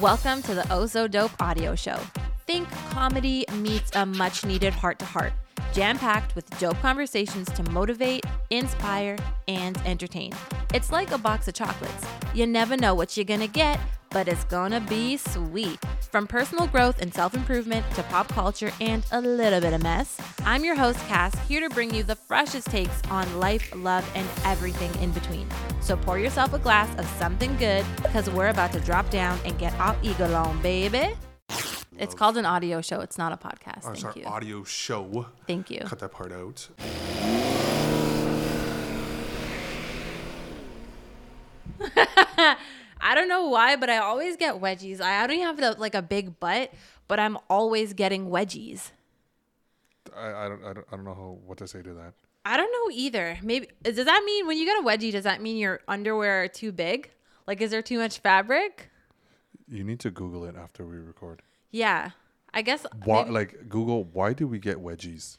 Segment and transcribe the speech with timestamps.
[0.00, 1.98] Welcome to the So Dope audio show.
[2.46, 5.34] Think comedy meets a much needed heart to heart,
[5.74, 10.32] jam packed with dope conversations to motivate, inspire, and entertain.
[10.72, 12.06] It's like a box of chocolates.
[12.32, 13.78] You never know what you're gonna get,
[14.10, 15.78] but it's gonna be sweet.
[16.10, 20.18] From personal growth and self improvement to pop culture and a little bit of mess,
[20.44, 24.26] I'm your host, Cass, here to bring you the freshest takes on life, love, and
[24.44, 25.48] everything in between.
[25.80, 29.58] So pour yourself a glass of something good because we're about to drop down and
[29.58, 31.14] get our ego on, baby.
[31.98, 33.00] It's called an audio show.
[33.00, 33.84] It's not a podcast.
[33.84, 34.24] Oh, Thank our you.
[34.24, 35.26] audio show.
[35.46, 35.80] Thank you.
[35.80, 36.68] Cut that part out.
[43.00, 45.00] I don't know why, but I always get wedgies.
[45.00, 46.72] I don't even have the, like a big butt,
[47.08, 48.90] but I'm always getting wedgies.
[50.16, 52.14] I, I don't I don't I don't know how, what to say to that.
[52.44, 53.38] I don't know either.
[53.42, 56.48] Maybe does that mean when you get a wedgie, does that mean your underwear are
[56.48, 57.10] too big?
[57.46, 58.90] Like, is there too much fabric?
[59.68, 61.42] You need to Google it after we record.
[61.70, 62.10] Yeah,
[62.52, 62.86] I guess.
[63.04, 65.38] Why, maybe- like Google, why do we get wedgies?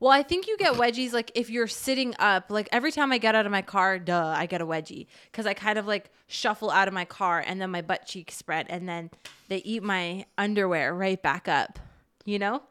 [0.00, 2.50] Well, I think you get wedgies like if you're sitting up.
[2.50, 5.46] Like every time I get out of my car, duh, I get a wedgie because
[5.46, 8.66] I kind of like shuffle out of my car and then my butt cheeks spread
[8.70, 9.10] and then
[9.48, 11.78] they eat my underwear right back up,
[12.24, 12.62] you know?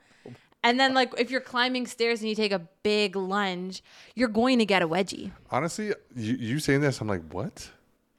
[0.63, 3.83] And then like if you're climbing stairs and you take a big lunge,
[4.15, 5.31] you're going to get a wedgie.
[5.51, 7.69] Honestly, you, you saying this, I'm like, what?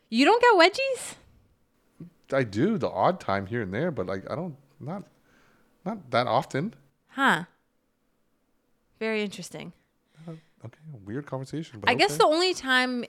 [0.09, 1.15] You don't get wedgies?
[2.33, 5.03] I do the odd time here and there, but like I don't not
[5.85, 6.75] not that often.
[7.09, 7.45] Huh.
[9.01, 9.73] Very interesting.
[10.29, 10.33] Uh,
[10.65, 11.81] okay, weird conversation.
[11.81, 13.05] But I guess the only time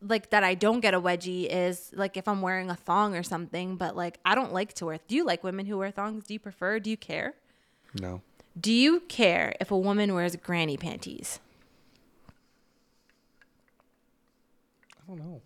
[0.00, 3.22] like that I don't get a wedgie is like if I'm wearing a thong or
[3.22, 4.98] something, but like I don't like to wear.
[5.06, 6.24] Do you like women who wear thongs?
[6.24, 6.80] Do you prefer?
[6.80, 7.34] Do you care?
[8.00, 8.22] no.
[8.58, 11.40] Do you care if a woman wears granny panties?
[14.92, 15.42] I don't know.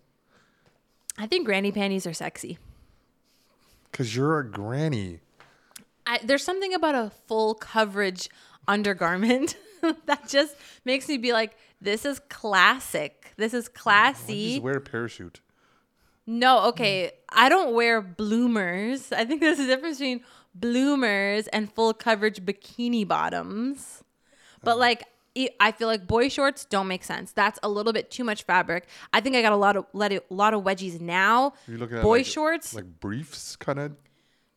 [1.17, 2.59] I think granny panties are sexy.
[3.91, 5.21] Cause you're a granny.
[6.05, 8.29] I, there's something about a full coverage
[8.67, 9.57] undergarment
[10.05, 13.33] that just makes me be like, this is classic.
[13.37, 14.53] This is classy.
[14.53, 15.41] Just wear a parachute.
[16.25, 17.11] No, okay.
[17.29, 19.11] I don't wear bloomers.
[19.11, 20.21] I think there's a difference between
[20.53, 24.03] bloomers and full coverage bikini bottoms.
[24.63, 24.79] But oh.
[24.79, 25.05] like
[25.59, 27.31] I feel like boy shorts don't make sense.
[27.31, 28.87] That's a little bit too much fabric.
[29.13, 31.53] I think I got a lot of let a lot of wedgies now.
[31.67, 32.73] You're looking at boy like, shorts?
[32.73, 33.91] like briefs, kind of.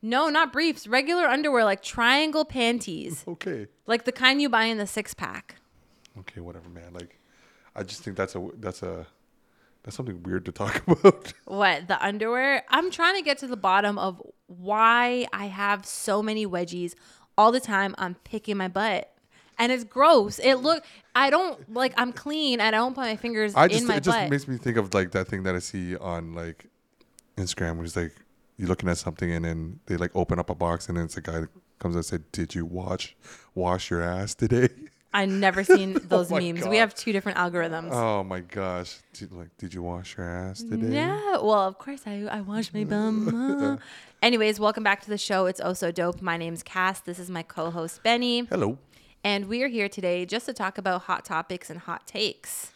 [0.02, 0.86] No, not briefs.
[0.86, 3.24] Regular underwear like triangle panties.
[3.28, 3.68] Okay.
[3.86, 5.56] like the kind you buy in the six pack.
[6.18, 6.92] Okay, whatever, man.
[6.92, 7.18] Like,
[7.74, 9.06] I just think that's a that's a
[9.82, 11.32] that's something weird to talk about.
[11.44, 12.64] What, the underwear?
[12.68, 16.94] I'm trying to get to the bottom of why I have so many wedgies
[17.38, 17.94] all the time.
[17.98, 19.08] I'm picking my butt.
[19.58, 20.38] And it's gross.
[20.38, 20.82] It look
[21.14, 23.96] I don't like I'm clean and I don't put my fingers I just in my
[23.96, 24.30] it just butt.
[24.30, 26.66] makes me think of like that thing that I see on like
[27.36, 28.14] Instagram, where it's like
[28.62, 31.16] you're looking at something and then they like open up a box and then it's
[31.16, 31.48] a guy that
[31.80, 33.16] comes and said, "Did you watch
[33.56, 34.68] wash your ass today?"
[35.12, 36.60] I never seen oh those my memes.
[36.60, 36.70] God.
[36.70, 37.90] We have two different algorithms.
[37.90, 38.98] Oh my gosh!
[39.14, 40.94] Did, like, did you wash your ass today?
[40.94, 43.80] Yeah, well, of course I I wash my bum.
[44.22, 45.46] Anyways, welcome back to the show.
[45.46, 46.22] It's oh so dope.
[46.22, 47.00] My name's Cass.
[47.00, 48.78] This is my co-host Benny, Hello.
[49.24, 52.70] and we are here today just to talk about hot topics and hot takes.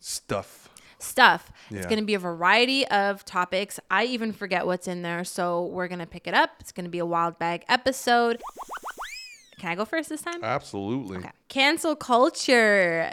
[0.00, 0.70] Stuff.
[0.98, 1.50] Stuff.
[1.70, 3.78] It's going to be a variety of topics.
[3.90, 6.50] I even forget what's in there, so we're going to pick it up.
[6.60, 8.40] It's going to be a wild bag episode.
[9.58, 10.42] Can I go first this time?
[10.42, 11.18] Absolutely.
[11.18, 11.30] Okay.
[11.48, 13.10] Cancel culture.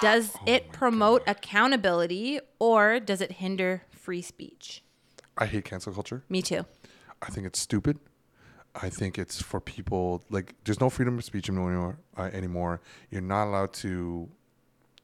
[0.00, 4.82] Does Oh it promote accountability or does it hinder free speech?
[5.36, 6.24] I hate cancel culture.
[6.28, 6.64] Me too.
[7.22, 7.98] I think it's stupid.
[8.74, 11.98] I think it's for people like there's no freedom of speech anymore.
[12.16, 12.80] Uh, anymore.
[13.10, 14.28] You're not allowed to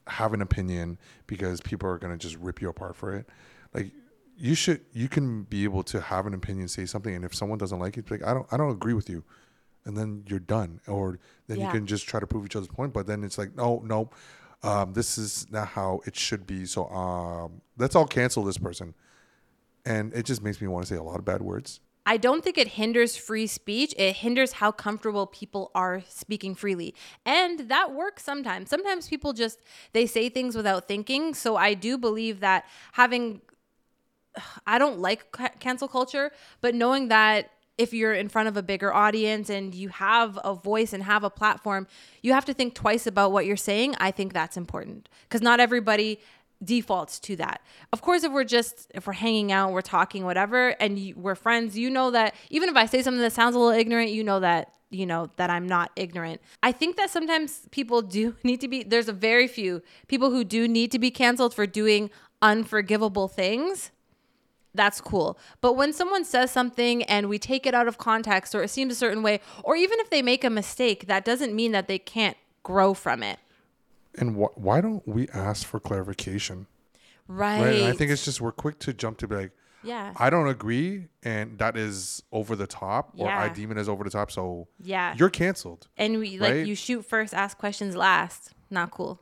[0.07, 3.27] have an opinion because people are gonna just rip you apart for it.
[3.75, 3.91] Like
[4.39, 7.59] you should, you can be able to have an opinion, say something, and if someone
[7.59, 9.25] doesn't like it, like I don't, I don't agree with you,
[9.85, 10.81] and then you're done.
[10.87, 11.67] Or then Yeah.
[11.67, 12.93] you can just try to prove each other's point.
[12.93, 14.11] But then it's like no, no,
[14.63, 16.67] um, this is not how it should be.
[16.67, 18.95] So um, let's all cancel this person.
[19.85, 21.81] And it just makes me want to say a lot of bad words.
[22.07, 23.93] I don't think it hinders free speech.
[23.99, 26.95] It hinders how comfortable people are speaking freely.
[27.25, 28.71] And that works sometimes.
[28.71, 29.59] Sometimes people just
[29.93, 31.35] they say things without thinking.
[31.35, 33.43] So I do believe that having
[34.67, 38.63] I don't like ca- cancel culture, but knowing that if you're in front of a
[38.63, 41.87] bigger audience and you have a voice and have a platform,
[42.23, 43.95] you have to think twice about what you're saying.
[44.01, 46.19] I think that's important because not everybody
[46.63, 47.61] defaults to that.
[47.93, 51.35] Of course, if we're just if we're hanging out, we're talking, whatever, and you, we're
[51.35, 54.25] friends, you know that even if I say something that sounds a little ignorant, you
[54.25, 56.41] know that you know that I'm not ignorant.
[56.63, 58.83] I think that sometimes people do need to be.
[58.83, 62.11] There's a very few people who do need to be canceled for doing
[62.43, 63.91] unforgivable things
[64.77, 65.39] that's cool.
[65.61, 68.93] But when someone says something and we take it out of context or it seems
[68.93, 71.99] a certain way, or even if they make a mistake, that doesn't mean that they
[71.99, 73.39] can't grow from it.
[74.19, 76.67] And wh- why don't we ask for clarification?
[77.29, 77.61] Right.
[77.61, 77.75] Right.
[77.77, 79.51] And I think it's just we're quick to jump to be like,
[79.83, 80.15] yeah.
[80.17, 84.03] I don't agree, and that is over the top, or I deem it as over
[84.03, 84.33] the top.
[84.33, 85.15] So Yeah.
[85.17, 85.87] you're canceled.
[85.97, 86.67] And we like Right?
[86.67, 88.53] you shoot first, ask questions last.
[88.71, 89.21] Not cool.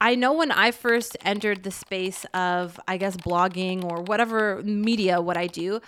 [0.00, 5.20] I know when I first entered the space of, I guess, blogging or whatever media,
[5.20, 5.80] what I do,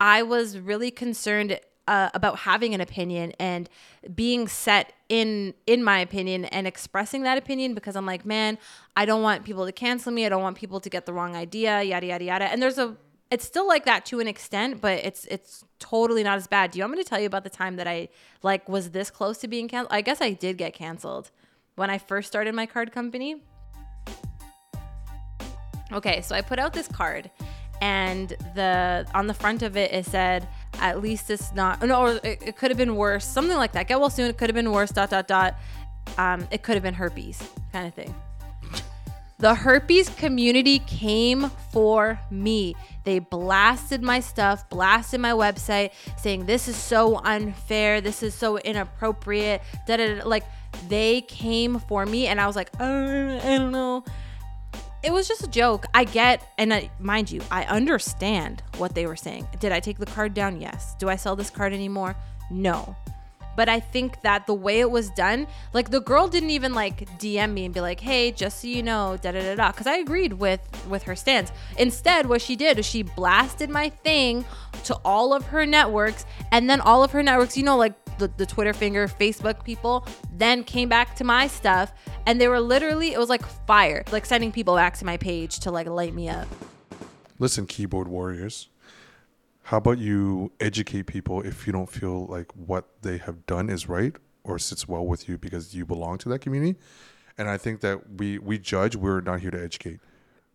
[0.00, 1.58] I was really concerned
[1.88, 3.68] uh, about having an opinion and
[4.14, 8.58] being set in in my opinion and expressing that opinion because I'm like, man,
[8.96, 10.24] I don't want people to cancel me.
[10.24, 11.82] I don't want people to get the wrong idea.
[11.82, 12.44] Yada yada yada.
[12.44, 12.96] And there's a
[13.30, 16.70] it's still like that to an extent, but it's it's totally not as bad.
[16.70, 18.08] Do you want me to tell you about the time that I
[18.42, 19.92] like was this close to being canceled?
[19.92, 21.30] I guess I did get canceled
[21.74, 23.42] when I first started my card company.
[25.92, 27.30] Okay, so I put out this card
[27.82, 30.48] and the on the front of it it said
[30.80, 33.86] at least it's not no or it, it could have been worse something like that
[33.88, 35.54] get well soon it could have been worse dot dot dot
[36.18, 37.42] um, it could have been herpes
[37.72, 38.14] kind of thing
[39.42, 42.76] the herpes community came for me.
[43.02, 48.58] They blasted my stuff, blasted my website, saying this is so unfair, this is so
[48.58, 49.60] inappropriate.
[49.88, 50.28] Da, da, da.
[50.28, 50.44] Like
[50.86, 54.04] they came for me, and I was like, uh, I don't know.
[55.02, 55.84] It was just a joke.
[55.94, 59.48] I get, and I, mind you, I understand what they were saying.
[59.58, 60.60] Did I take the card down?
[60.60, 60.94] Yes.
[60.98, 62.14] Do I sell this card anymore?
[62.50, 62.96] No.
[63.56, 67.06] But I think that the way it was done, like the girl didn't even like
[67.18, 69.86] DM me and be like, "Hey, just so you know, da da da da," because
[69.86, 71.52] I agreed with with her stance.
[71.76, 74.46] Instead, what she did is she blasted my thing
[74.84, 78.28] to all of her networks, and then all of her networks, you know, like the,
[78.36, 80.06] the Twitter finger, Facebook people,
[80.36, 81.92] then came back to my stuff,
[82.26, 85.60] and they were literally, it was like fire, like sending people back to my page
[85.60, 86.48] to like light me up.
[87.38, 88.68] Listen, keyboard warriors.
[89.64, 93.88] How about you educate people if you don't feel like what they have done is
[93.88, 94.14] right
[94.44, 96.78] or sits well with you because you belong to that community?
[97.38, 98.96] And I think that we we judge.
[98.96, 100.00] We're not here to educate,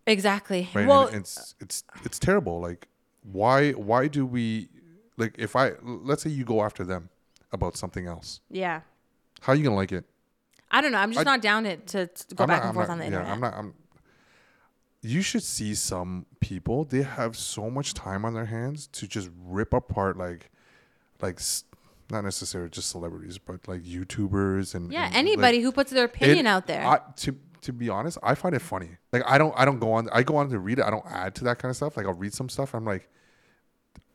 [0.05, 0.69] Exactly.
[0.73, 0.87] right?
[0.87, 2.59] Well, and it's it's it's terrible.
[2.61, 2.87] Like,
[3.23, 4.69] why why do we
[5.17, 7.09] like if I let's say you go after them
[7.51, 8.81] about something else, yeah.
[9.41, 10.05] how are you gonna like it?
[10.69, 10.97] I don't know.
[10.97, 12.87] I'm just I- not down to, to, to go I'm back not- and I'm forth
[12.89, 13.31] not- on the yeah, internet.
[13.31, 13.53] I'm not.
[13.53, 13.73] I'm.
[15.01, 16.83] You should see some people.
[16.83, 20.49] They have so much time on their hands to just rip apart like,
[21.21, 21.39] like
[22.09, 26.05] not necessarily just celebrities, but like YouTubers and Yeah, and, anybody like, who puts their
[26.05, 26.85] opinion it- out there.
[26.85, 28.89] I, to to be honest, I find it funny.
[29.13, 30.09] Like I don't I don't go on.
[30.11, 30.85] I go on to read it.
[30.85, 31.95] I don't add to that kind of stuff.
[31.95, 32.73] Like I'll read some stuff.
[32.75, 33.09] I'm like.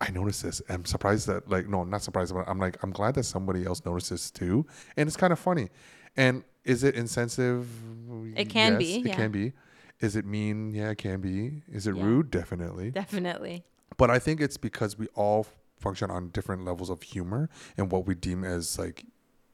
[0.00, 0.60] I noticed this.
[0.68, 3.84] I'm surprised that like no, not surprised, but I'm like I'm glad that somebody else
[3.84, 5.68] noticed this too, and it's kind of funny.
[6.16, 7.68] And is it insensitive?
[8.36, 9.14] It can be, It yeah.
[9.16, 9.52] can be.
[10.00, 10.72] Is it mean?
[10.74, 11.62] Yeah, it can be.
[11.70, 12.04] Is it Yeah.
[12.04, 12.30] rude?
[12.30, 12.90] Definitely.
[12.90, 13.64] Definitely.
[13.96, 15.46] But I think it's because we all
[15.78, 19.04] function on different levels of humor and what we deem as like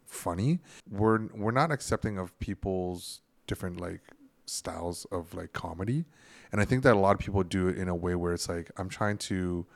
[0.06, 0.60] funny.
[0.90, 4.00] We're we're not accepting of people's different like
[4.46, 6.04] styles of like comedy.
[6.52, 8.48] And I think that a lot of people do it in a way where it's
[8.48, 9.66] like I'm trying to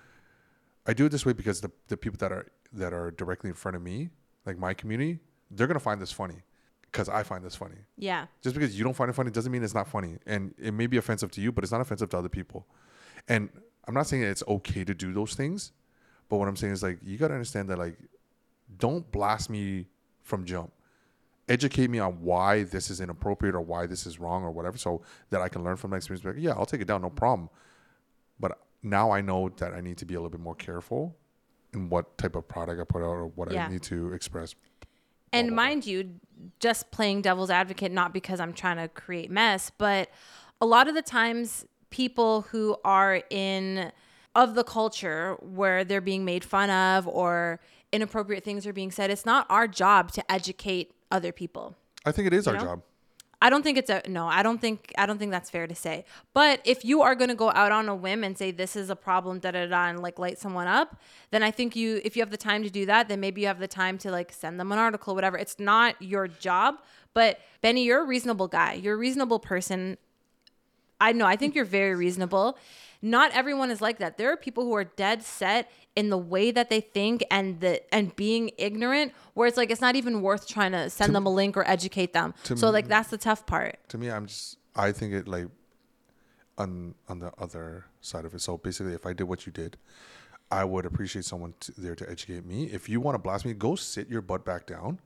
[0.86, 3.54] I do it this way because the the people that are that are directly in
[3.54, 4.10] front of me,
[4.46, 5.20] like my community,
[5.50, 6.42] they're going to find this funny
[6.92, 7.78] cuz I find this funny.
[7.96, 8.26] Yeah.
[8.42, 10.18] Just because you don't find it funny doesn't mean it's not funny.
[10.26, 12.66] And it may be offensive to you, but it's not offensive to other people.
[13.28, 13.48] And
[13.86, 15.72] I'm not saying it's okay to do those things,
[16.28, 17.96] but what I'm saying is like you gotta understand that like
[18.78, 19.86] don't blast me
[20.22, 20.72] from jump.
[21.48, 25.02] Educate me on why this is inappropriate or why this is wrong or whatever, so
[25.30, 26.24] that I can learn from my experience.
[26.24, 27.50] Like, yeah, I'll take it down, no problem.
[28.82, 31.16] Now I know that I need to be a little bit more careful
[31.72, 33.66] in what type of product I put out or what Yeah.
[33.66, 34.54] I need to express.
[35.32, 35.64] And blah, blah.
[35.64, 36.10] mind you,
[36.60, 40.10] just playing devil's advocate, not because I'm trying to create mess, but
[40.60, 43.92] a lot of the times people who are in
[44.34, 47.60] of the culture where they're being made fun of or
[47.92, 51.76] inappropriate things are being said, it's not our job to educate other people.
[52.04, 52.64] I think it is our know?
[52.64, 52.82] job.
[53.42, 54.28] I don't think it's a no.
[54.28, 56.04] I don't think I don't think that's fair to say.
[56.32, 58.88] But if you are going to go out on a whim and say this is
[58.88, 60.96] a problem, da da da, and like light someone up,
[61.32, 63.48] then I think you, if you have the time to do that, then maybe you
[63.48, 65.36] have the time to like send them an article, whatever.
[65.36, 66.76] It's not your job.
[67.14, 68.74] But Benny, you're a reasonable guy.
[68.74, 69.98] You're a reasonable person.
[71.00, 71.26] I know.
[71.26, 72.56] I think you're very reasonable.
[73.04, 74.16] Not everyone is like that.
[74.16, 77.82] There are people who are dead set in the way that they think and the
[77.92, 81.30] and being ignorant, where it's like it's not even worth trying to send them a
[81.30, 82.32] link or educate them.
[82.44, 83.76] to So like me- that's the tough part.
[83.88, 85.48] to me i'm just i think it like
[86.58, 89.76] on on the other side of it so basically if i did what you did
[90.50, 93.52] i would appreciate someone to, there to educate me if you want to blast me
[93.54, 94.98] go sit your butt back down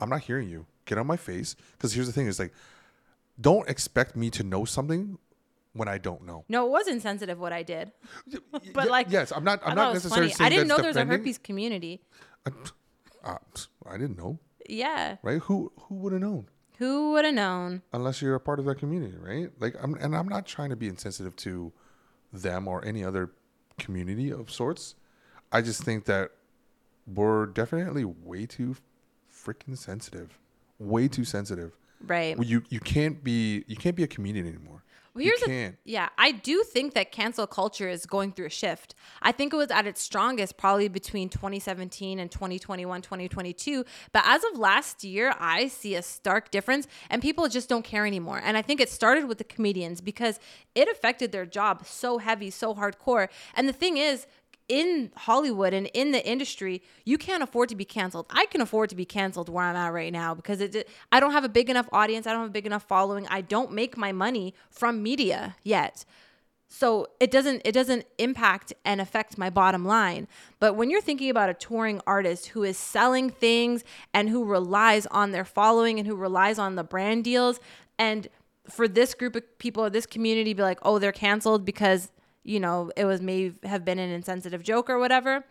[0.00, 2.52] i'm not hearing you get on my face because here's the thing is like
[3.40, 5.18] don't expect me to know something
[5.76, 6.44] when I don't know.
[6.48, 7.92] No, it was insensitive what I did.
[8.72, 9.60] But like, yes, I'm not.
[9.64, 12.02] I'm not necessarily I didn't know that's there was a herpes community.
[13.24, 13.38] Uh,
[13.84, 15.40] I didn't know, Yeah, right?
[15.42, 16.48] Who who would have known?
[16.78, 17.82] who would have known?
[17.92, 19.50] Unless you're a part of that community, right?
[19.58, 21.72] Like, I'm and I'm not trying to be insensitive to
[22.32, 23.30] them or any other
[23.78, 24.94] community of sorts.
[25.52, 26.32] I just think that
[27.06, 28.76] we're definitely way too
[29.32, 30.38] freaking sensitive,
[30.78, 31.76] way too sensitive.
[32.00, 32.36] Right.
[32.36, 34.82] Well, you you can't be you can't be a comedian anymore.
[35.14, 35.76] Well, you here's the- can't.
[35.84, 38.94] yeah, I do think that cancel culture is going through a shift.
[39.22, 43.82] I think it was at its strongest probably between 2017 and 2021, 2022.
[44.12, 48.04] But as of last year, I see a stark difference and people just don't care
[48.04, 48.42] anymore.
[48.44, 50.38] And I think it started with the comedians because
[50.74, 53.28] it affected their job so heavy, so hardcore.
[53.54, 54.26] And the thing is,
[54.68, 58.26] in Hollywood and in the industry, you can't afford to be canceled.
[58.30, 61.32] I can afford to be canceled where I'm at right now because it I don't
[61.32, 63.26] have a big enough audience, I don't have a big enough following.
[63.28, 66.04] I don't make my money from media yet.
[66.68, 70.26] So it doesn't it doesn't impact and affect my bottom line.
[70.58, 75.06] But when you're thinking about a touring artist who is selling things and who relies
[75.06, 77.60] on their following and who relies on the brand deals
[77.98, 78.28] and
[78.68, 82.10] for this group of people this community be like, "Oh, they're canceled because
[82.46, 85.44] you know, it was may have been an insensitive joke or whatever.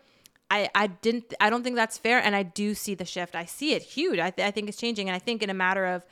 [0.50, 3.34] I, I didn't I don't think that's fair and I do see the shift.
[3.34, 4.18] I see it huge.
[4.18, 6.04] I, th- I think it's changing and I think in a matter of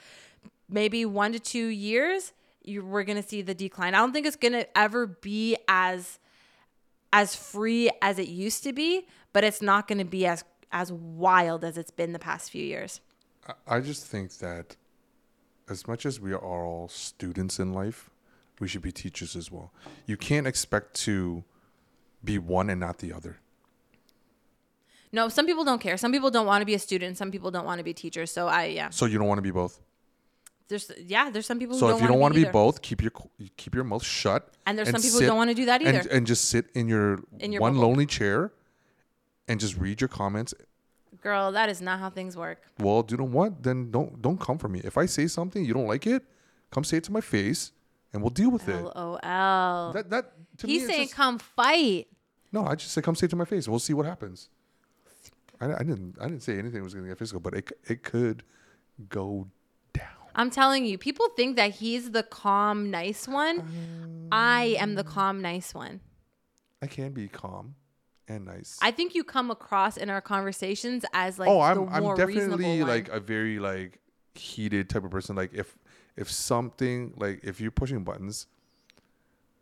[0.69, 3.95] maybe 1 to 2 years you we're going to see the decline.
[3.95, 6.19] I don't think it's going to ever be as
[7.13, 10.93] as free as it used to be, but it's not going to be as as
[10.93, 13.01] wild as it's been the past few years.
[13.47, 14.77] I- I just think that
[15.69, 18.11] as much as we are all students in life,
[18.61, 19.73] we should be teachers as well.
[20.07, 21.45] You can't expect to
[22.23, 23.39] be one and not the other.
[25.13, 25.97] No, some people don't care.
[25.97, 27.17] Some people don't want to be a student.
[27.17, 28.31] Some people don't want to be teachers.
[28.31, 28.91] So I yeah.
[28.91, 29.81] So you don't want to be both.
[30.69, 32.53] There's yeah, there's some people So if you don't want want to be either.
[32.53, 33.13] both, keep your
[33.57, 34.49] keep your mouth shut.
[34.67, 36.09] And there's some people who don't wanna do that and- either.
[36.11, 37.89] And, just sit in your, In your one bubble.
[37.89, 38.51] lonely chair,
[39.47, 40.55] and just read your comments.
[41.21, 42.63] Girl, that is not how things work.
[42.81, 43.63] Well, do you know what?
[43.63, 44.81] Then don't don't come for me.
[44.83, 46.25] If I say something you don't like it,
[46.71, 47.71] come say it to my face,
[48.15, 48.81] and we'll deal with it.
[48.83, 49.93] LOL.
[49.93, 52.07] That that to He's it's saying just- come fight.
[52.53, 53.67] No, I just said come say it to my face.
[53.67, 54.49] and We'll see what happens.
[55.61, 56.17] I, I didn't.
[56.21, 58.45] I didn't say anything was going to get physical, but it it could
[59.09, 59.49] go
[59.93, 60.07] down.
[60.35, 63.61] I'm telling you, people think that he's the calm, nice one.
[63.61, 66.01] Um, I am the calm, nice one.
[66.83, 67.75] I can be calm
[68.29, 68.79] and nice.
[68.83, 73.09] I think you come across in our conversations as like oh, I'm I'm definitely like
[73.09, 74.01] a very like
[74.35, 75.35] heated type of person.
[75.37, 75.77] Like if
[76.17, 78.47] if something like if you're pushing buttons,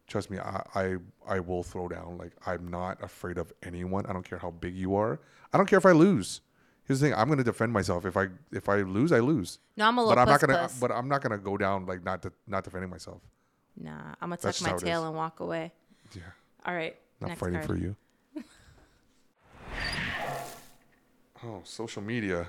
[0.06, 2.18] trust me, I I I will throw down.
[2.18, 4.06] Like I'm not afraid of anyone.
[4.06, 5.20] I don't care how big you are.
[5.52, 6.40] I don't care if I lose.
[6.84, 8.04] Here's the thing: I'm gonna defend myself.
[8.04, 9.58] If I if I lose, I lose.
[9.76, 10.58] no, I'm a But little I'm not gonna.
[10.58, 10.78] puss.
[10.80, 13.20] But I'm not gonna go down like not de- not defending myself.
[13.76, 15.72] nah, I'm gonna tuck my tail and walk away.
[16.14, 16.22] Yeah,
[16.66, 17.66] All right, not next fighting card.
[17.66, 17.96] for you.
[21.44, 22.46] oh, social media.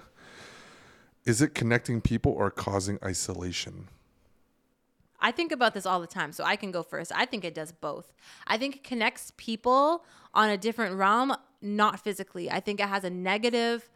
[1.25, 3.87] Is it connecting people or causing isolation?
[5.21, 7.11] I think about this all the time, so I can go first.
[7.15, 8.11] I think it does both.
[8.45, 10.03] I think it connects people
[10.33, 12.51] on a different realm, not physically.
[12.51, 13.89] I think it has a negative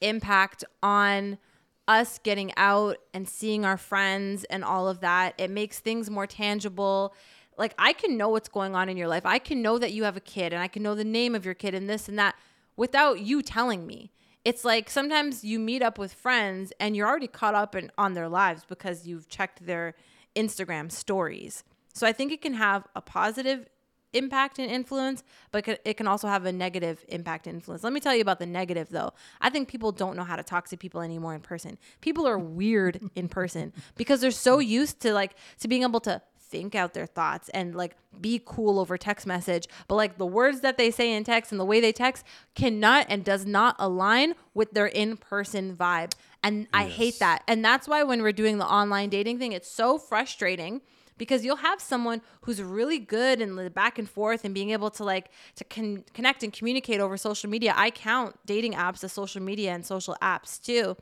[0.00, 1.38] impact on
[1.86, 5.34] us getting out and seeing our friends and all of that.
[5.38, 7.14] It makes things more tangible.
[7.56, 9.24] Like I can know what's going on in your life.
[9.24, 11.44] I can know that you have a kid and I can know the name of
[11.44, 12.34] your kid and this and that
[12.76, 14.10] without you telling me.
[14.46, 18.14] It's like sometimes you meet up with friends and you're already caught up in, on
[18.14, 19.96] their lives because you've checked their
[20.36, 21.64] Instagram stories.
[21.92, 23.66] So I think it can have a positive
[24.12, 27.82] impact and influence, but it can also have a negative impact and influence.
[27.82, 29.14] Let me tell you about the negative though.
[29.40, 31.76] I think people don't know how to talk to people anymore in person.
[32.00, 36.22] People are weird in person because they're so used to like to being able to
[36.48, 39.66] think out their thoughts and like be cool over text message.
[39.88, 42.24] But like the words that they say in text and the way they text
[42.54, 46.12] cannot and does not align with their in-person vibe.
[46.42, 47.42] And i hate that.
[47.48, 50.80] And that's why when we're doing the online dating thing it's so frustrating
[51.18, 54.90] because you'll have someone who's really good in the back and forth and being able
[54.90, 57.72] to like to con- connect and communicate over social media.
[57.76, 60.96] I count dating apps as social media and social apps too.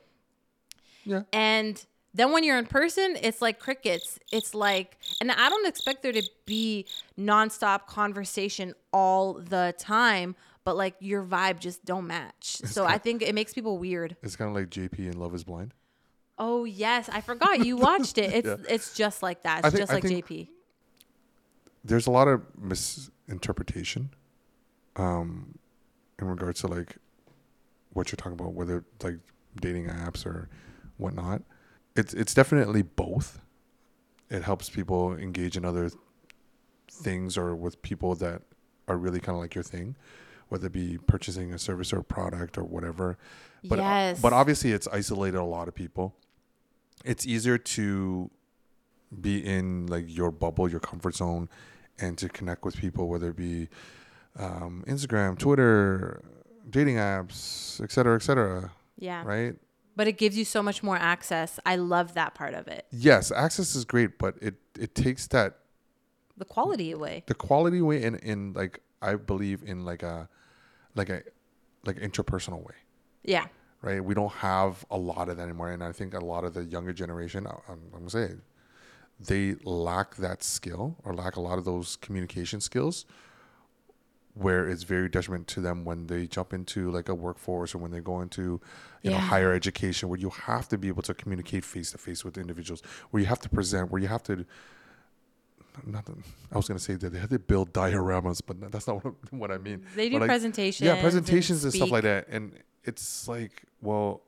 [1.07, 1.21] Yeah.
[1.31, 1.85] and
[2.15, 4.17] then when you're in person, it's like crickets.
[4.31, 6.85] It's like, and I don't expect there to be
[7.19, 12.57] nonstop conversation all the time, but like your vibe just don't match.
[12.65, 14.15] So I think it makes people weird.
[14.23, 15.73] It's kind of like JP in Love Is Blind.
[16.39, 18.33] Oh yes, I forgot you watched it.
[18.33, 18.73] It's Yeah.
[18.73, 19.59] it's just like that.
[19.65, 20.47] It's think- just I like JP.
[21.83, 24.09] There's a lot of misinterpretation,
[24.95, 25.59] um,
[26.19, 26.95] in regards to like
[27.93, 29.19] what you're talking about, whether like
[29.61, 30.49] dating apps or
[30.97, 31.41] whatnot.
[31.95, 33.39] It's it's definitely both.
[34.29, 35.89] It helps people engage in other
[36.91, 38.41] things or with people that
[38.87, 39.95] are really kind of like your thing,
[40.49, 43.17] whether it be purchasing a service or a product or whatever.
[43.63, 44.21] But yes.
[44.21, 46.15] but obviously it's isolated a lot of people.
[47.03, 48.29] It's easier to
[49.21, 51.49] be in like your bubble, your comfort zone,
[51.99, 53.69] and to connect with people, whether it be
[54.37, 56.23] um, Instagram, Twitter,
[56.69, 58.71] dating apps, et cetera, et cetera.
[58.97, 59.23] yeah.
[59.23, 59.55] Right?
[59.95, 61.59] But it gives you so much more access.
[61.65, 62.85] I love that part of it.
[62.91, 65.59] Yes, access is great, but it it takes that
[66.37, 67.23] The quality away.
[67.27, 70.27] the quality way in in like I believe in like a
[70.95, 71.21] like a
[71.85, 72.75] like interpersonal way.
[73.23, 73.45] Yeah.
[73.81, 74.03] right?
[74.03, 76.63] We don't have a lot of that anymore, and I think a lot of the
[76.63, 78.39] younger generation, I'm, I'm gonna say, it,
[79.19, 83.05] they lack that skill or lack a lot of those communication skills,
[84.35, 87.89] where it's very detriment to them when they jump into like a workforce or when
[87.91, 88.59] they go into,
[89.01, 92.23] you know, higher education, where you have to be able to communicate face to face
[92.25, 94.45] with individuals, where you have to present, where you have to.
[95.85, 96.15] Not that,
[96.53, 99.51] I was gonna say that they had to build dioramas, but that's not what, what
[99.51, 99.85] I mean.
[99.95, 100.85] They do But, like, presentations.
[100.85, 102.53] yeah presentations and, stuff like that and
[102.85, 104.21] it's like well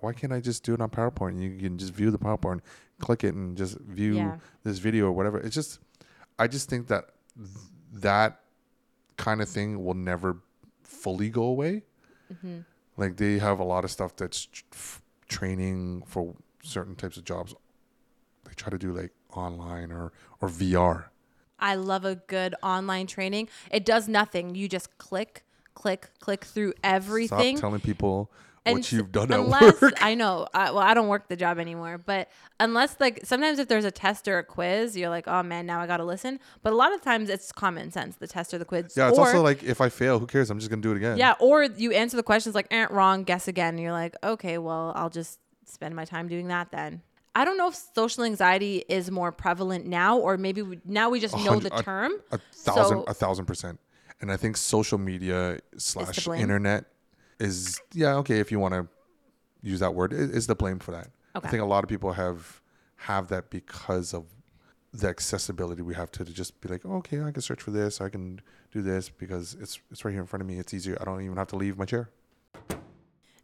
[0.00, 2.60] why can't i just do it on powerpoint you can just view the powerpoint
[3.00, 4.36] click it and just view Yeah.
[4.62, 5.78] this video or whatever it's just
[6.38, 7.06] i just think that
[7.36, 7.48] th-
[8.02, 8.40] that
[9.16, 10.38] kind of thing will never
[10.82, 11.82] fully go away
[12.32, 12.60] Mm-hmm.
[12.96, 17.54] like they have a lot of stuff that's f- training for certain types of jobs
[18.44, 21.04] they try to do like online or or vr
[21.58, 23.48] I love a good online training.
[23.70, 24.54] It does nothing.
[24.54, 25.44] You just click,
[25.74, 27.56] click, click through everything.
[27.56, 28.30] stop telling people
[28.66, 30.46] And what you've done unless, at work I know.
[30.54, 33.90] I, well, I don't work the job anymore, but unless like sometimes if there's a
[33.90, 36.40] test or a quiz, you're like, oh man, now I got to listen.
[36.62, 38.94] But a lot of times it's common sense, the test or the quiz.
[38.96, 40.96] yeah it's or, also like if i fail who cares i'm just gonna do it
[40.96, 43.74] again yeah, or you answer the questions like, eh, wrong, guess again.
[43.74, 47.02] And you're like, okay, well, I'll just spend my time doing that then.
[47.34, 51.18] I don't know if social anxiety is more prevalent now, or maybe we, now we
[51.20, 52.12] just know the hundred- a- term.
[52.32, 53.78] a thousand So- a thousand percent
[54.20, 56.84] and i think social media slash internet
[57.38, 58.86] is yeah okay if you want to
[59.62, 61.48] use that word is the blame for that Okay.
[61.48, 62.60] i think a lot of people have
[62.96, 64.26] have that because of
[64.92, 67.72] the accessibility we have to, to just be like oh, okay i can search for
[67.72, 70.72] this i can do this because it's it's right here in front of me it's
[70.72, 72.10] easier i don't even have to leave my chair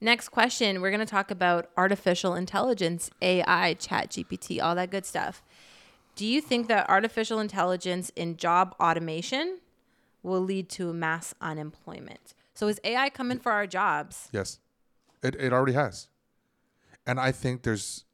[0.02, 5.04] Next question, we're going to talk about artificial intelligence, AI, chat GPT, all that good
[5.04, 5.42] stuff.
[6.16, 9.58] Do you think that artificial intelligence in job automation
[10.22, 12.32] will lead to mass unemployment?
[12.60, 14.28] So is AI coming for our jobs?
[14.32, 14.58] Yes,
[15.22, 16.08] it it already has,
[17.06, 18.04] and I think there's,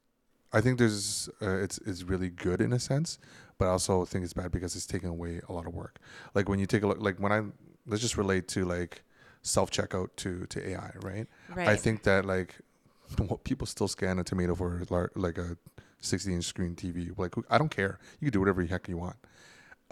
[0.53, 3.19] I think there's, uh, it's it's really good in a sense,
[3.57, 5.99] but I also think it's bad because it's taking away a lot of work.
[6.33, 7.41] Like when you take a look, like when I
[7.85, 9.03] let's just relate to like
[9.41, 11.27] self checkout to to AI, right?
[11.53, 11.67] Right.
[11.67, 12.55] I think that like
[13.43, 15.57] people still scan a tomato for like a
[15.99, 17.11] 60 inch screen TV.
[17.17, 19.17] Like I don't care, you can do whatever the heck you want.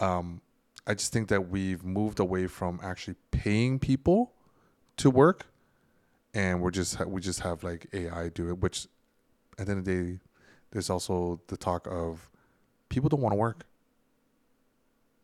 [0.00, 0.40] Um,
[0.86, 4.32] I just think that we've moved away from actually paying people
[4.98, 5.46] to work
[6.34, 8.58] and we're just we just have like AI do it.
[8.60, 8.86] Which
[9.58, 10.18] at the end of the day,
[10.70, 12.30] there's also the talk of
[12.88, 13.64] people don't want to work.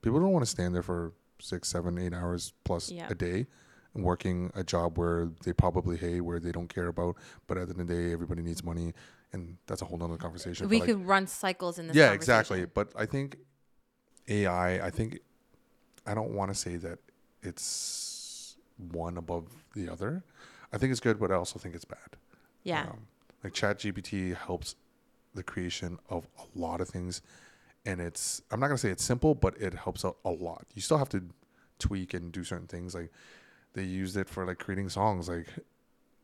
[0.02, 3.08] People don't want to stand there for six, seven, eight hours plus Yeah.
[3.11, 3.46] a day,
[3.94, 7.16] working a job where they probably hate, where they don't care about.
[7.46, 8.94] But at the end of the day, everybody needs money,
[9.32, 10.68] and that's a whole nother conversation.
[10.68, 12.64] we But, like, could run cycles in this yeah, exactly.
[12.64, 13.37] But I think
[14.28, 14.85] AI.
[14.85, 15.20] I think
[16.06, 16.98] I don't want to say that
[17.42, 18.12] it's
[18.76, 20.24] one above the other.
[20.72, 22.16] I think it's good, but I also think it's bad.
[22.62, 22.82] Yeah.
[22.82, 23.06] Um,
[23.44, 24.76] like Chat GPT helps
[25.35, 27.22] the creation of a lot of things,
[27.85, 30.66] and it's I'm not gonna say it's simple, but it helps out a lot.
[30.74, 31.22] You still have to
[31.78, 32.94] tweak and do certain things.
[32.94, 33.11] Like
[33.74, 35.28] they used it for like creating songs.
[35.28, 35.48] Like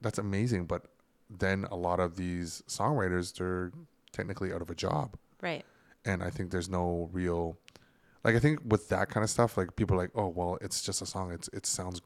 [0.00, 0.84] that's amazing, but
[1.30, 3.72] then a lot of these songwriters they're
[4.12, 5.64] technically out of a job right.
[6.04, 7.58] and I think there's no real
[8.24, 10.82] like I think with that kind of stuff, like people are like, oh well, it's
[10.82, 11.32] just a song.
[11.32, 12.00] It's it sounds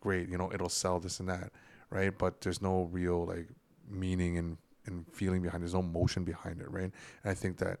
[0.00, 1.52] great, you know, it'll sell this and that,
[1.90, 2.16] right?
[2.16, 3.48] But there's no real like
[3.88, 5.62] meaning and and feeling behind.
[5.62, 6.92] There's no motion behind it, right?
[7.24, 7.80] And I think that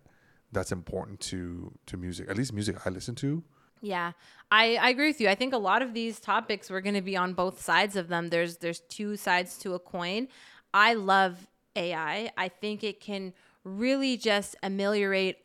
[0.52, 2.28] that's important to to music.
[2.28, 3.42] At least music I listen to.
[3.82, 4.12] Yeah,
[4.50, 5.28] I, I agree with you.
[5.28, 8.08] I think a lot of these topics we're going to be on both sides of
[8.08, 8.30] them.
[8.30, 10.28] There's there's two sides to a coin.
[10.72, 12.30] I love AI.
[12.36, 13.32] I think it can
[13.64, 15.38] really just ameliorate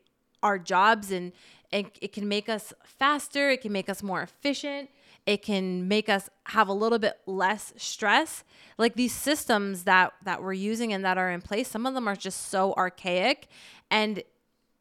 [0.43, 1.31] our jobs and
[1.73, 3.49] and it can make us faster.
[3.49, 4.89] It can make us more efficient.
[5.25, 8.43] It can make us have a little bit less stress.
[8.77, 12.07] Like these systems that that we're using and that are in place, some of them
[12.07, 13.47] are just so archaic
[13.89, 14.23] and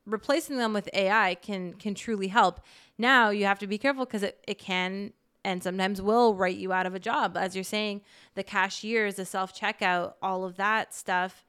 [0.07, 2.61] replacing them with AI can can truly help.
[2.99, 5.13] Now you have to be careful because it, it can
[5.45, 7.37] and sometimes will write you out of a job.
[7.37, 8.03] As you're saying,
[8.35, 11.45] the cashiers, the self checkout, all of that stuff.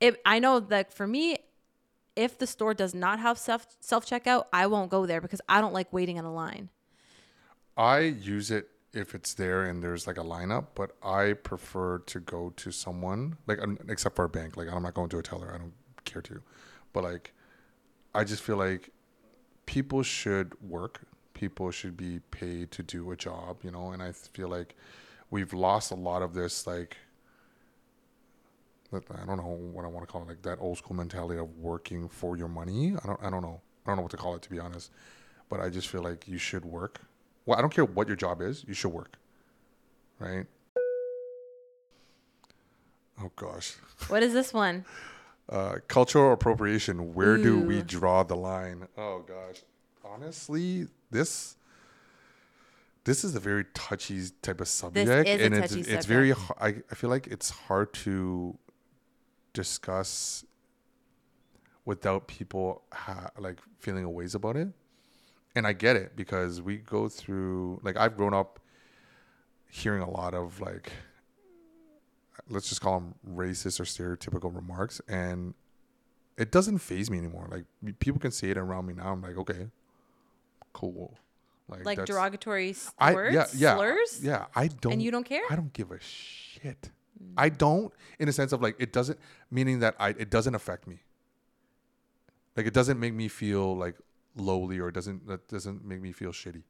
[0.00, 1.38] It I know that for me,
[2.16, 5.60] if the store does not have self self checkout, I won't go there because I
[5.60, 6.70] don't like waiting in a line.
[7.76, 12.20] I use it if it's there and there's like a lineup, but I prefer to
[12.20, 14.56] go to someone like um, except for a bank.
[14.56, 15.52] Like I'm not going to a teller.
[15.54, 15.74] I don't
[16.04, 16.42] care to,
[16.92, 17.32] but like
[18.14, 18.90] I just feel like
[19.66, 21.02] people should work.
[21.34, 23.90] People should be paid to do a job, you know.
[23.90, 24.74] And I feel like
[25.30, 26.96] we've lost a lot of this like
[28.92, 31.56] I don't know what I want to call it, like that old school mentality of
[31.58, 32.94] working for your money.
[33.02, 33.60] I don't I don't know.
[33.84, 34.90] I don't know what to call it to be honest.
[35.48, 37.00] But I just feel like you should work.
[37.44, 39.16] Well, I don't care what your job is, you should work.
[40.18, 40.46] Right?
[43.22, 43.76] Oh gosh.
[44.08, 44.84] What is this one?
[45.48, 47.14] Uh, cultural appropriation.
[47.14, 48.88] Where do we draw the line?
[48.98, 49.62] Oh gosh.
[50.04, 51.56] Honestly, this
[53.04, 56.32] this is a very touchy type of subject, and it's touchy it's very.
[56.60, 58.58] I I feel like it's hard to
[59.56, 60.44] discuss
[61.86, 64.68] without people ha- like feeling a ways about it.
[65.54, 68.60] And I get it because we go through like I've grown up
[69.70, 70.92] hearing a lot of like
[72.48, 75.54] let's just call them racist or stereotypical remarks and
[76.36, 77.64] it doesn't phase me anymore like
[77.98, 79.66] people can say it around me now i'm like okay
[80.72, 81.18] cool
[81.68, 85.42] like, Like derogatory I, words, yeah, yeah, slurs, yeah i don't and you don't care.
[85.50, 86.90] i don't give a shit
[87.36, 89.18] i don't in a sense of like it doesn't
[89.50, 91.02] meaning that i it doesn't affect me
[92.56, 93.96] like it doesn't make me feel like
[94.36, 96.62] lowly or it doesn't that doesn't make me feel shitty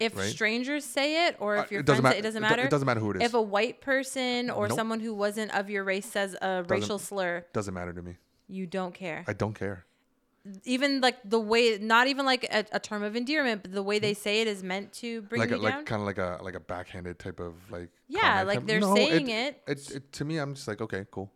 [0.00, 0.28] If right?
[0.28, 2.62] strangers say it, or Uh, if your it doesn't friends say matter it, doesn't matter.
[2.64, 4.76] it doesn't matter who it is If a white person or Nope.
[4.76, 8.16] someone who wasn't of your race says a racial slur, doesn't matter to me
[8.48, 9.24] you don't care.
[9.28, 9.84] i don't care
[10.64, 13.98] even like the way, not even like a, a term of endearment, but the way
[13.98, 15.78] they say it is meant to bring like you a, down.
[15.78, 18.66] like kind of like a like a backhanded type of like Yeah, comment like type-
[18.68, 19.62] they're No, saying it.
[19.68, 21.30] it, it to me i'm just like okay cool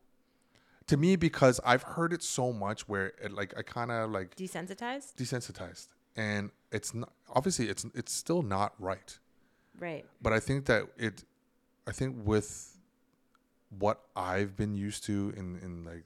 [0.88, 4.34] to me because i've heard it so much where it like i kind of like
[4.36, 9.18] Desensitized, desensitized and it's not obviously it's it's still not right
[9.78, 10.04] right?
[10.20, 11.24] but i think that it
[11.86, 12.76] i think with
[13.78, 16.04] what i've been used to in in like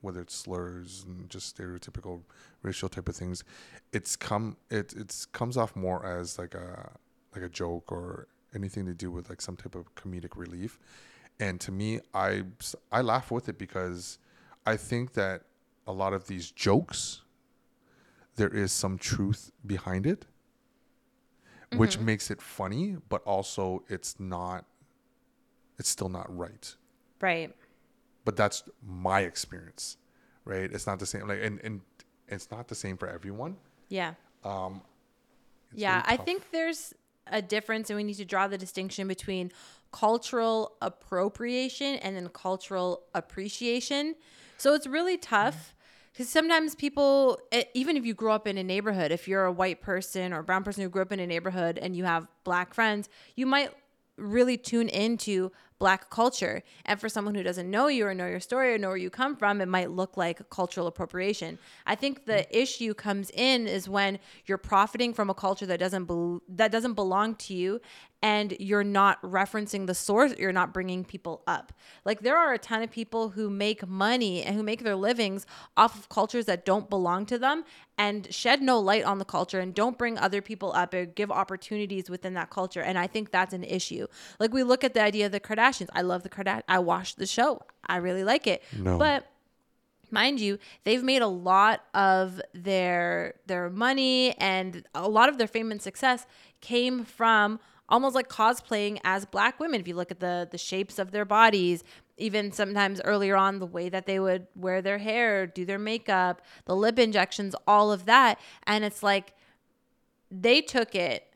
[0.00, 2.22] whether it's slurs and just stereotypical
[2.62, 3.44] racial type of things
[3.92, 6.90] it's come it it's comes off more as like a
[7.34, 10.78] like a joke or anything to do with like some type of comedic relief.
[11.40, 12.42] And to me i
[12.90, 14.18] i laugh with it because
[14.66, 15.42] i think that
[15.86, 17.22] a lot of these jokes
[18.36, 20.26] there is some truth behind it
[21.76, 22.06] which mm-hmm.
[22.06, 24.64] makes it funny but also it's not
[25.78, 26.74] it's still not right.
[27.20, 27.54] Right.
[28.28, 29.96] But that's my experience
[30.44, 31.80] right it's not the same like and and
[32.28, 33.56] it's not the same for everyone
[33.88, 34.12] Yeah.
[34.44, 34.82] um
[35.74, 36.94] yeah, I think there's
[37.26, 39.52] a difference, and we need to draw the distinction between
[39.92, 44.14] cultural appropriation and then cultural appreciation.
[44.56, 45.74] So it's really tough
[46.12, 47.38] because sometimes people,
[47.74, 50.44] even if you grow up in a neighborhood, if you're a white person or a
[50.44, 53.70] brown person who grew up in a neighborhood and you have black friends, you might
[54.16, 56.62] really tune into black culture.
[56.84, 59.10] And for someone who doesn't know you or know your story or know where you
[59.10, 61.58] come from, it might look like cultural appropriation.
[61.86, 62.46] I think the mm.
[62.50, 66.94] issue comes in is when you're profiting from a culture that doesn't bel that doesn't
[66.94, 67.80] belong to you
[68.20, 71.72] and you're not referencing the source, you're not bringing people up.
[72.04, 75.46] Like there are a ton of people who make money and who make their livings
[75.76, 77.64] off of cultures that don't belong to them
[77.96, 81.30] and shed no light on the culture and don't bring other people up or give
[81.30, 82.80] opportunities within that culture.
[82.80, 84.06] And I think that's an issue.
[84.40, 85.88] Like we look at the idea of the Kardashians.
[85.92, 86.62] I love the Kardashians.
[86.68, 87.62] I watched the show.
[87.86, 88.62] I really like it.
[88.76, 88.98] No.
[88.98, 89.26] But
[90.10, 95.46] mind you they've made a lot of their their money and a lot of their
[95.46, 96.26] fame and success
[96.62, 99.80] came from almost like cosplaying as black women.
[99.80, 101.84] If you look at the the shapes of their bodies
[102.16, 106.42] even sometimes earlier on the way that they would wear their hair do their makeup
[106.64, 108.38] the lip injections all of that.
[108.66, 109.34] And it's like
[110.30, 111.32] they took it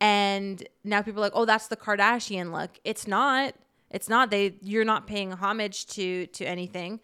[0.00, 2.78] and now people are like oh that's the kardashian look.
[2.84, 3.54] It's not.
[3.90, 4.30] It's not.
[4.30, 7.00] They you're not paying homage to to anything.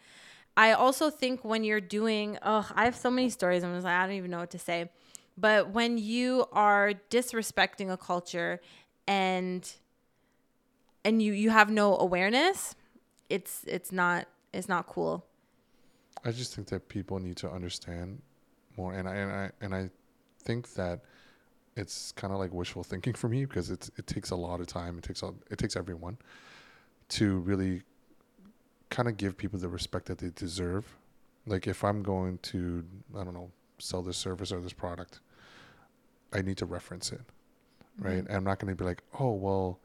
[0.57, 3.65] I also think when you're doing oh i have so many stories.
[3.65, 4.91] I'm just like i don't even know what to say
[5.37, 8.61] but when you are disrespecting a culture
[9.07, 9.75] and
[11.05, 12.75] and you you have no awareness
[13.29, 15.27] it's it's not it's not cool
[16.25, 18.23] I just think that people need to understand
[18.77, 19.91] more, and I and I and I
[20.43, 21.01] think that
[21.77, 24.67] it's kind of like wishful thinking for me because it's it takes a lot of
[24.67, 24.97] time.
[24.99, 26.17] It takes a, it takes everyone
[27.11, 27.83] to really
[28.89, 30.97] kind of give people the respect that they deserve.
[31.47, 32.85] Like if I'm going to
[33.19, 35.21] I don't know sell this service or this product,
[36.33, 38.07] I need to reference it, mm-hmm.
[38.07, 38.19] right?
[38.19, 39.81] And I'm not going to be like, oh well,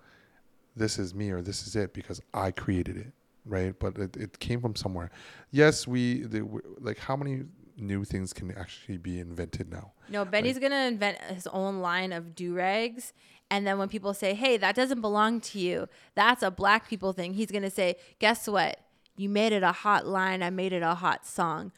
[0.75, 3.13] this is me or this is it because I created it
[3.49, 3.77] right?
[3.77, 5.11] But it, it came from somewhere.
[5.51, 7.43] Yes, we the, w- like how many
[7.77, 9.93] new things can actually be invented now.
[10.09, 13.13] No, Benny's gonna invent his own line of do rags,
[13.49, 15.87] and then when people say, "Hey, that doesn't belong to you.
[16.15, 18.79] That's a black people thing," he's gonna say, "Guess what?
[19.17, 20.41] You made it a hot line.
[20.43, 21.71] I made it a hot song.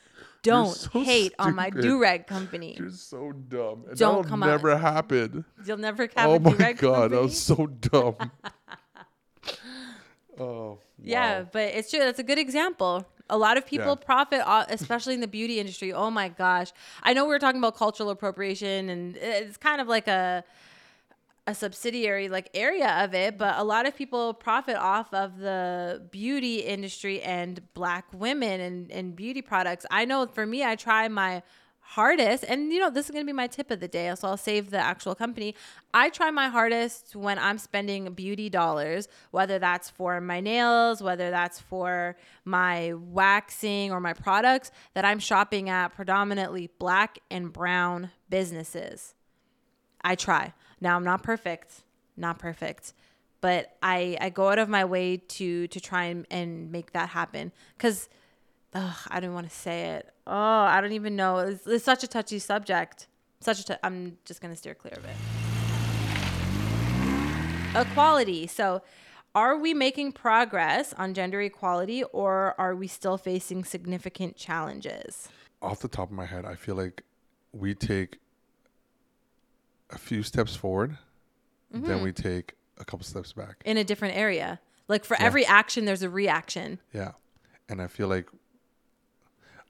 [0.43, 1.81] Don't so hate on my stupid.
[1.83, 2.75] do rag company.
[2.77, 3.85] You're so dumb.
[3.89, 5.45] And Don't come out- never happen.
[5.65, 8.15] You'll never have Oh a my do rag god, company." that was so dumb.
[10.39, 10.79] oh.
[11.03, 11.47] Yeah, wow.
[11.51, 11.99] but it's true.
[11.99, 13.05] That's a good example.
[13.29, 14.05] A lot of people Yeah.
[14.05, 15.93] profit, especially in the beauty industry.
[15.93, 16.71] Oh my gosh!
[17.01, 20.43] I know we were talking about cultural appropriation, and it's kind of like a
[21.47, 26.07] a subsidiary like area of it, but a lot of people profit off of the
[26.11, 29.85] beauty industry and black women and, and beauty products.
[29.89, 31.41] I know for me, I try my
[31.83, 34.37] hardest, and you know, this is gonna be my tip of the day, so I'll
[34.37, 35.55] save the actual company.
[35.93, 41.31] I try my hardest when I'm spending beauty dollars, whether that's for my nails, whether
[41.31, 48.11] that's for my waxing or my products, that I'm shopping at predominantly black and brown
[48.29, 49.15] businesses.
[50.03, 50.53] I try.
[50.81, 51.83] Now I'm not perfect,
[52.17, 52.93] not perfect,
[53.39, 57.09] but I I go out of my way to to try and, and make that
[57.09, 58.09] happen because
[58.73, 60.09] I don't want to say it.
[60.25, 61.39] Oh, I don't even know.
[61.39, 63.07] It's, it's such a touchy subject.
[63.41, 63.85] Such a.
[63.85, 65.15] I'm just gonna steer clear of it.
[67.75, 68.47] Equality.
[68.47, 68.81] So,
[69.35, 75.29] are we making progress on gender equality, or are we still facing significant challenges?
[75.61, 77.03] Off the top of my head, I feel like
[77.51, 78.19] we take
[79.91, 80.97] a few steps forward,
[81.73, 81.85] Mm-hmm.
[81.87, 83.61] then we take a couple steps back.
[83.63, 84.59] in a different area.
[84.89, 85.23] Like for Yeah.
[85.25, 86.79] every action, there's a reaction.
[86.93, 87.11] Yeah.
[87.69, 88.27] And I feel like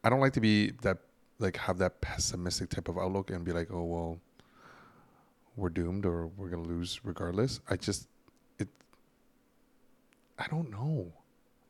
[0.03, 0.97] I don't like to be that
[1.37, 4.19] like have that pessimistic type of outlook and be like, "Oh, well,
[5.55, 8.07] we're doomed or we're to lose regardless." I just
[8.57, 8.67] it
[10.39, 11.11] I don't know.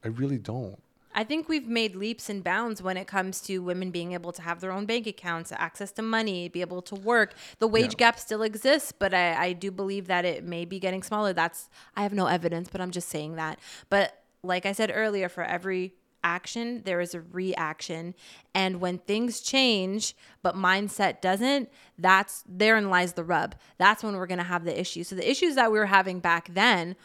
[0.06, 0.82] I really don't.
[1.14, 4.42] I think we've made leaps and bounds when it comes to women being able to
[4.42, 7.34] have their own bank accounts, access to money, be able to work.
[7.60, 7.98] The wage Yeah.
[7.98, 11.34] gap still exists, but I, I do believe that it may be getting smaller.
[11.34, 13.60] That's I have no evidence, but I'm just saying that.
[13.90, 15.94] But like I said earlier, for every
[16.24, 18.14] action, there is a reaction.
[18.54, 23.56] And when things change, but mindset doesn't, that's therein lies the rub.
[23.78, 25.04] That's when we're gonna have the issue.
[25.04, 26.96] So the issues that we were having back then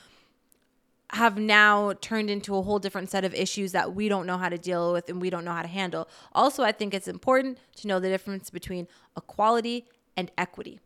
[1.10, 4.48] have now turned into a whole different set of issues that we don't know how
[4.48, 6.08] to deal with and we don't know how to handle.
[6.32, 10.80] Also, I think it's important to know the difference between equality and equity.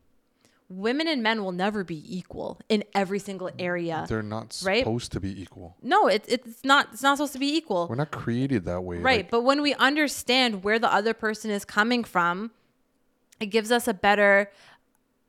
[0.68, 4.04] Women and men will never be equal in every single area.
[4.08, 4.80] They're not Right?
[4.84, 5.76] supposed to be equal.
[5.82, 7.88] No, it, it's not it's not supposed to be equal.
[7.88, 8.98] We're not created that way.
[8.98, 9.20] Right.
[9.20, 12.52] Like, but when we understand where the other person is coming from,
[13.40, 14.52] it gives us a better,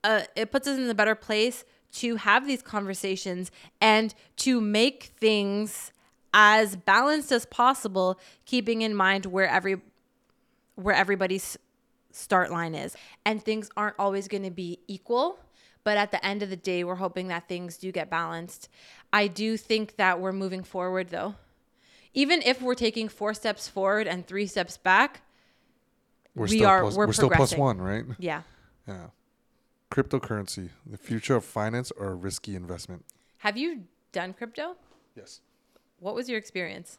[0.04, 3.50] uh, it puts us in a better place to have these conversations
[3.80, 5.92] and to make things
[6.34, 9.80] as balanced as possible, keeping in mind where every,
[10.76, 11.58] where everybody's
[12.10, 12.96] start line is.
[13.26, 15.38] And things aren't always going to be equal.
[15.84, 18.68] But at the end of the day, we're hoping that things do get balanced.
[19.12, 21.34] I do think that we're moving forward though
[22.14, 25.22] even if we're taking four steps forward and three steps back,
[26.34, 28.04] we're we still are- plus, we're we're still one, right?
[28.18, 28.42] yeah.
[28.86, 29.06] Yeah.
[29.92, 33.04] Cryptocurrency, the future of finance or a risky investment?
[33.38, 34.76] Have you done crypto?
[35.14, 35.42] Yes.
[36.00, 36.96] What was your experience?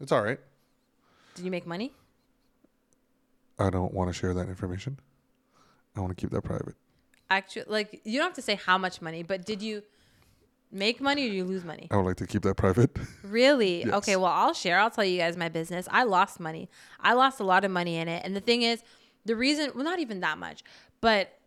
[0.00, 0.38] It's all right.
[1.34, 1.92] Did you make money?
[3.58, 5.00] I don't want to share that information.
[5.96, 6.76] I want to keep that private.
[7.28, 9.82] Actually, like you don't have to say how much money, but did you
[10.70, 11.88] make money or did you lose money?
[11.90, 12.96] I would like to keep that private.
[13.24, 13.80] Really?
[13.80, 13.94] Yes.
[13.94, 14.78] Okay, well, I'll share.
[14.78, 15.88] I'll tell you guys my business.
[15.90, 16.68] I lost money.
[17.00, 18.22] I lost a lot of money in it.
[18.24, 18.84] And the thing is,
[19.24, 20.62] the reason, well, not even that much,
[21.00, 21.37] but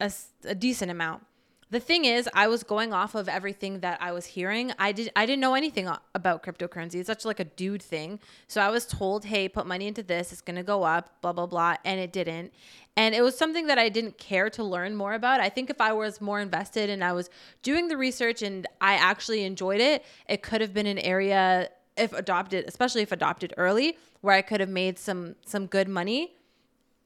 [0.00, 0.10] a,
[0.44, 1.24] a decent amount.
[1.70, 4.72] The thing is, I was going off of everything that I was hearing.
[4.76, 6.96] I did I didn't know anything about cryptocurrency.
[6.96, 8.18] It's such like a dude thing.
[8.48, 10.32] So I was told, "Hey, put money into this.
[10.32, 12.52] It's going to go up, blah blah blah." And it didn't.
[12.96, 15.38] And it was something that I didn't care to learn more about.
[15.38, 17.30] I think if I was more invested and I was
[17.62, 22.12] doing the research and I actually enjoyed it, it could have been an area if
[22.12, 26.34] adopted, especially if adopted early, where I could have made some some good money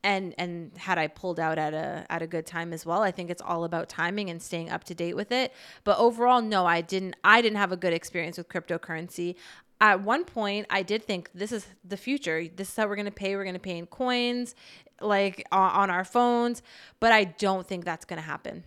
[0.05, 3.03] and and had I pulled out at a at a good time as well.
[3.03, 5.53] I think it's all about timing and staying up to date with it.
[5.83, 9.35] But overall, no, I didn't I didn't have a good experience with cryptocurrency.
[9.81, 12.47] At one point, I did think this is the future.
[12.55, 13.35] This is how we're going to pay.
[13.35, 14.55] We're going to pay in coins
[15.01, 16.63] like on, on our phones,
[17.01, 18.65] but I don't think that's going to happen.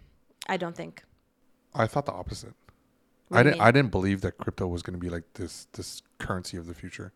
[0.49, 1.03] I don't think.
[1.73, 2.53] I thought the opposite.
[3.31, 3.59] I didn't.
[3.59, 3.61] mean?
[3.61, 5.67] I didn't believe that crypto was going to be like this.
[5.73, 7.13] This currency of the future.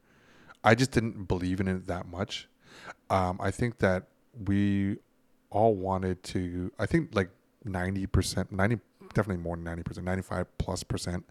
[0.64, 2.48] I just didn't believe in it that much.
[3.10, 4.08] Um, I think that
[4.46, 4.98] we
[5.50, 6.72] all wanted to.
[6.80, 7.30] I think like
[7.64, 8.80] ninety percent, ninety
[9.14, 11.26] definitely more than ninety percent, ninety five plus percent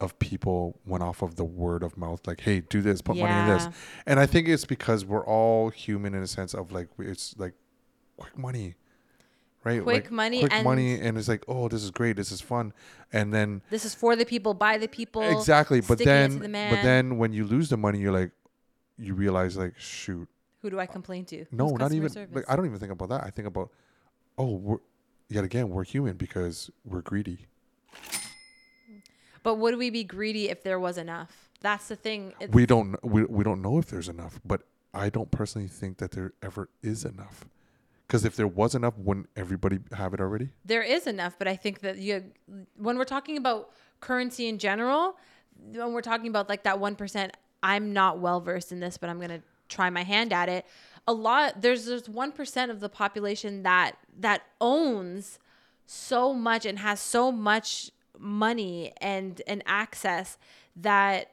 [0.00, 3.32] of people went off of the word of mouth, like, "Hey, do this, put money
[3.32, 3.68] in this,"
[4.06, 7.54] and I think it's because we're all human in a sense of like it's like
[8.16, 8.76] quick money,
[9.64, 9.82] right?
[9.82, 12.40] Quick Like, money quick and- money, and it's like, oh, this is great, this is
[12.40, 12.72] fun,
[13.12, 15.22] and then This is for the people, by the people.
[15.22, 18.30] exactly, but then the but then when you lose the money, you're like,
[18.98, 20.28] you realize like, shoot,
[20.62, 21.44] Who do I complain to?
[21.52, 22.08] no, Who's not even.
[22.08, 22.34] service?
[22.34, 23.24] Like, I don't even think about that.
[23.24, 23.70] I think about,
[24.36, 24.78] oh, we're
[25.28, 27.46] yet again we're human because we're greedy.
[29.42, 31.48] But would we be greedy if there was enough?
[31.60, 32.34] That's the thing.
[32.40, 34.62] It's, we don't we, we don't know if there's enough but
[34.94, 37.44] i don't personally think that there ever is enough
[38.06, 41.56] because if there was enough wouldn't everybody have it already there is enough, but I
[41.56, 42.24] think that you,
[42.76, 45.16] when we're talking about currency in general,
[45.72, 49.10] when we're talking about like that one percent, I'm not well versed in this, but
[49.10, 50.66] I'm gonna try my hand at it.
[51.06, 55.38] A lot there's there's one percent of the population that that owns
[55.86, 60.36] so much and has so much money and and access
[60.76, 61.32] that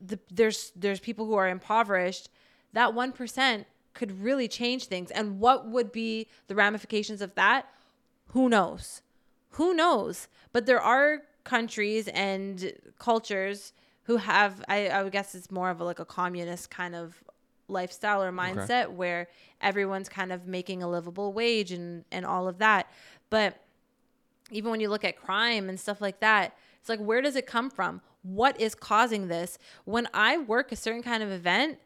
[0.00, 2.28] the, there's there's people who are impoverished
[2.72, 5.10] that 1% could really change things.
[5.10, 7.68] And what would be the ramifications of that?
[8.28, 9.02] Who knows?
[9.50, 10.28] Who knows?
[10.52, 13.72] But there are countries and cultures
[14.04, 17.22] who have I, I would guess it's more of a, like a communist kind of
[17.72, 19.28] lifestyle or mindset where
[19.60, 22.90] everyone's kind of making a livable wage and and all of that
[23.30, 23.58] but
[24.52, 27.46] even when you look at crime and stuff like that, it's like, where does it
[27.46, 28.00] come from?
[28.22, 29.58] What is causing this?
[29.84, 31.78] When I work a certain kind of event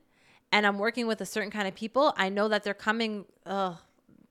[0.53, 3.25] and I'm working with a certain kind of people, I know that they're coming.
[3.47, 3.79] Oh,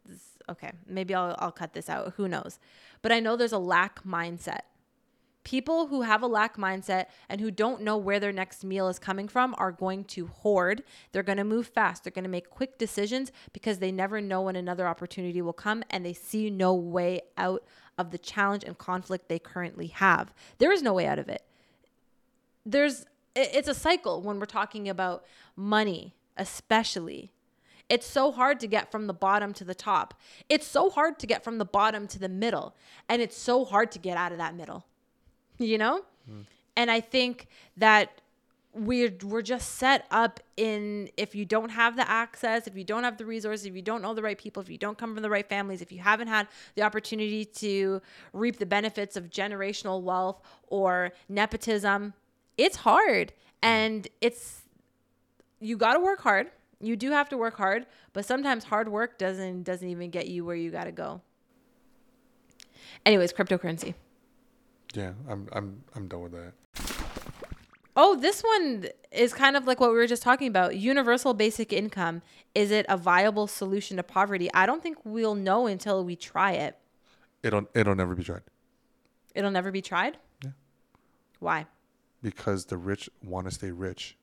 [0.06, 2.14] this, okay, maybe I'll, I'll cut this out.
[2.18, 2.60] Who knows?
[3.02, 4.62] But I know there's a lack mindset.
[5.46, 8.98] People who have a lack mindset and who don't know where their next meal is
[8.98, 10.82] coming from are going to hoard.
[11.12, 12.04] They're going to move fast.
[12.04, 15.84] They're going to make quick decisions because they never know when another opportunity will come
[15.92, 17.64] and they see no way out
[17.96, 20.34] of the challenge and conflict they currently have.
[20.58, 21.44] There is no way out of it.
[22.66, 23.06] There's
[23.36, 27.32] it's a cycle when we're talking about money, especially.
[27.88, 30.16] It's so hard to get from the bottom to the top.
[30.50, 32.76] It's so hard to get from the bottom to the middle,
[33.08, 34.86] and it's so hard to get out of that middle
[35.58, 36.04] you know?
[36.28, 36.42] Hmm.
[36.78, 38.22] And i think that
[38.74, 43.06] we're we're just set up in if you don't have the access if you don't
[43.06, 45.24] have the resources if you don't know the right people if you don't come from
[45.24, 48.02] the right families if you haven't had the opportunity to
[48.34, 52.14] reap the benefits of generational wealth or nepotism
[52.58, 53.32] it's hard.
[53.64, 53.68] Hmm.
[53.68, 54.62] And it's
[55.60, 56.52] you got to work hard.
[56.80, 60.46] You do have to work hard but sometimes hard work doesn't doesn't even get you
[60.46, 61.22] where you got to go.
[63.06, 63.96] Anyways cryptocurrency
[64.96, 66.54] yeah i'm i'm i'm done with that
[67.98, 70.76] Oh, this one is kind of like what we were just talking about.
[70.76, 72.22] Universal basic income.
[72.54, 74.50] Is it a viable solution to poverty?
[74.54, 76.78] I don't think we'll know until we try it.
[77.42, 78.42] it'll it'll never be tried
[79.34, 80.18] It'll never be tried?
[80.44, 80.52] Yeah.
[81.40, 81.68] Why?
[82.22, 84.18] because the rich want to stay rich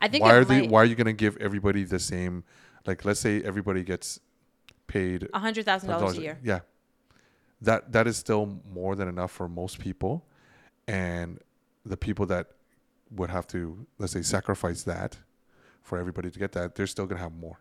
[0.00, 2.44] I think why are they might, why are you going to give everybody the same
[2.86, 4.20] like let's say everybody gets
[4.86, 6.38] paid a $100,000 a year.
[6.42, 6.60] Yeah.
[7.64, 10.24] That that is still more than enough for most people.
[10.86, 11.40] And
[11.84, 12.48] the people that
[13.10, 15.18] would have to let's say sacrifice that
[15.82, 17.58] for everybody to get that, they're still gonna have more.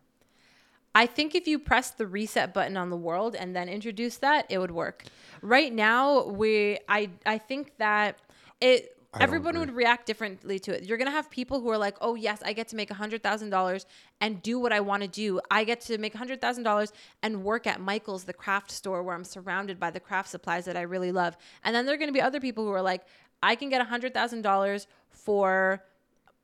[0.95, 4.45] I think if you press the reset button on the world and then introduce that,
[4.49, 5.05] it would work.
[5.41, 8.19] Right now, we I I think that
[8.61, 10.85] it I everyone would react differently to it.
[10.85, 13.51] You're gonna have people who are like, "Oh yes, I get to make hundred thousand
[13.51, 13.85] dollars
[14.19, 15.39] and do what I want to do.
[15.51, 19.15] I get to make hundred thousand dollars and work at Michael's, the craft store, where
[19.15, 22.11] I'm surrounded by the craft supplies that I really love." And then there are gonna
[22.11, 23.03] be other people who are like,
[23.41, 25.83] "I can get hundred thousand dollars for."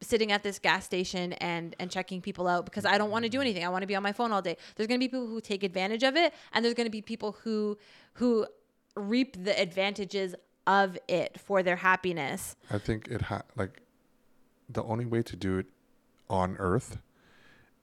[0.02, 3.30] sitting at this gas station and and checking people out because I don't want to
[3.30, 3.66] do anything.
[3.66, 4.56] I want to be on my phone all day.
[4.76, 7.02] There's going to be people who take advantage of it and there's going to be
[7.02, 7.78] people who
[8.14, 8.48] who
[8.96, 10.36] reap the advantages
[10.70, 12.56] of it for their happiness.
[12.70, 13.82] I think it ha- like
[14.70, 15.66] the only way to do it
[16.30, 17.00] on Earth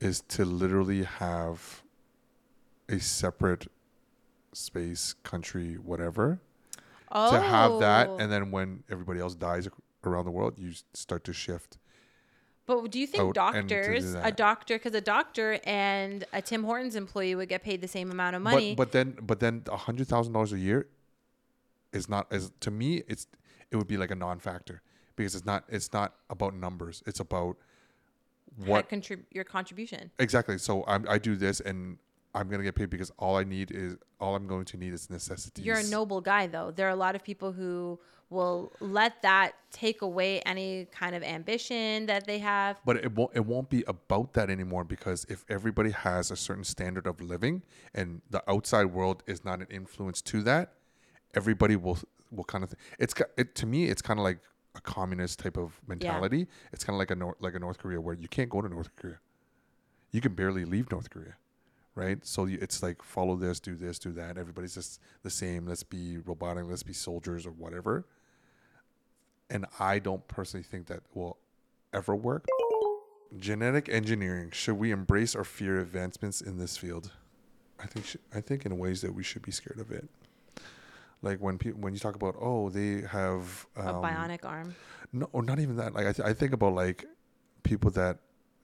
[0.00, 1.82] is to literally have
[2.88, 3.66] a separate
[4.52, 6.38] space, country, whatever,
[7.10, 7.32] Oh.
[7.32, 8.18] to have that, oh.
[8.18, 9.68] and then when everybody else dies
[10.04, 11.78] around the world, you start to shift.
[12.66, 16.96] But do you think do doctors, a doctor, because a doctor and a Tim Hortons
[16.96, 18.74] employee would get paid the same amount of money?
[18.74, 20.88] But but then but then a hundred thousand dollars a year
[21.96, 23.26] is not as to me it's
[23.70, 24.82] it would be like a non-factor
[25.16, 27.02] because it's not it's not about numbers.
[27.06, 27.56] It's about
[28.64, 30.10] what contrib- your contribution?
[30.18, 30.58] exactly.
[30.58, 31.98] So I'm, I do this and
[32.34, 35.10] I'm gonna get paid because all I need is all I'm going to need is
[35.10, 35.64] necessities.
[35.64, 36.70] You're a noble guy, though.
[36.70, 41.22] There are a lot of people who will let that take away any kind of
[41.22, 42.78] ambition that they have.
[42.84, 46.64] But it won't it won't be about that anymore because if everybody has a certain
[46.64, 47.62] standard of living
[47.94, 50.72] and the outside world is not an influence to that,
[51.36, 51.98] everybody will
[52.30, 52.78] what kind of thing.
[52.98, 53.84] It's it to me.
[53.86, 54.38] It's kind of like
[54.74, 56.46] a communist type of mentality.
[56.72, 58.68] It's kind of like a Nor- like a North Korea where you can't go to
[58.68, 59.18] North Korea.
[60.10, 61.34] You can barely leave North Korea,
[61.94, 62.24] right?
[62.26, 64.38] So you, it's like follow this, do this, do that.
[64.38, 65.66] Everybody's just the same.
[65.66, 66.64] Let's be robotic.
[66.66, 68.06] Let's be soldiers or whatever.
[69.50, 71.36] And I don't personally think that will
[71.92, 72.46] ever work.
[73.38, 74.50] Genetic engineering.
[74.52, 77.12] Should we embrace or fear advancements in this field?
[77.78, 80.08] I think sh- I think in ways that we should be scared of it.
[81.22, 84.74] Like when people when you talk about oh they have um, a bionic arm.
[85.12, 87.04] no or not even that like I, th- I think about like
[87.62, 88.18] people that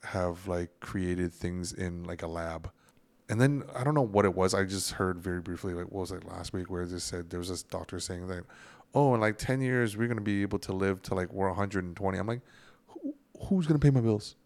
[0.05, 2.71] have like created things in like a lab
[3.29, 6.01] and then I don't know what it was I just heard very briefly like what
[6.01, 8.45] was it last week where they said there was this doctor saying that
[8.95, 12.19] oh in like 10 years we're gonna be able to live to like we're 120
[12.19, 12.43] I'm like
[12.89, 13.15] Who,
[13.47, 14.37] who's gonna pay my bills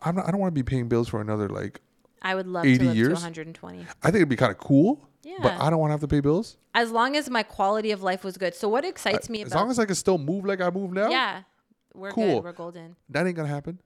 [0.00, 1.80] I'm not, I don't want to be paying bills for another like
[2.22, 3.08] I would love 80 to live years?
[3.08, 3.80] to 120.
[4.02, 5.58] I think it'd be kind of cool but Yeah.
[5.60, 8.24] I don't want to have to pay bills As long as my quality of life
[8.24, 8.54] was good.
[8.54, 11.08] So what excites me as long as I can still move like I move now
[11.10, 11.42] Yeah.
[11.94, 12.36] We're Cool.
[12.36, 12.44] good.
[12.44, 12.96] We're golden.
[13.10, 13.78] that ain't gonna happen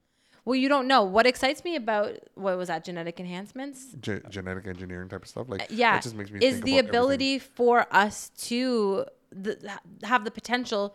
[0.45, 1.03] Well, you don't know.
[1.03, 3.95] What excites me about what was that genetic enhancements?
[4.01, 6.79] Ge- genetic engineering type of stuff like Uh, yeah just makes me is the about
[6.79, 6.89] everything.
[6.89, 9.59] ability for us to the,
[10.05, 10.95] have the potential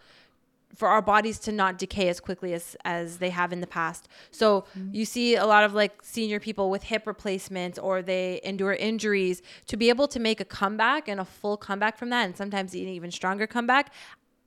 [0.76, 4.08] for our bodies to not decay as quickly as as they have in the past.
[4.32, 4.94] So Mm-hmm.
[4.94, 9.42] you see a lot of like senior people with hip replacements or they endure injuries
[9.68, 12.74] to be able to make a comeback and a full comeback from that and sometimes
[12.74, 13.94] an even stronger comeback.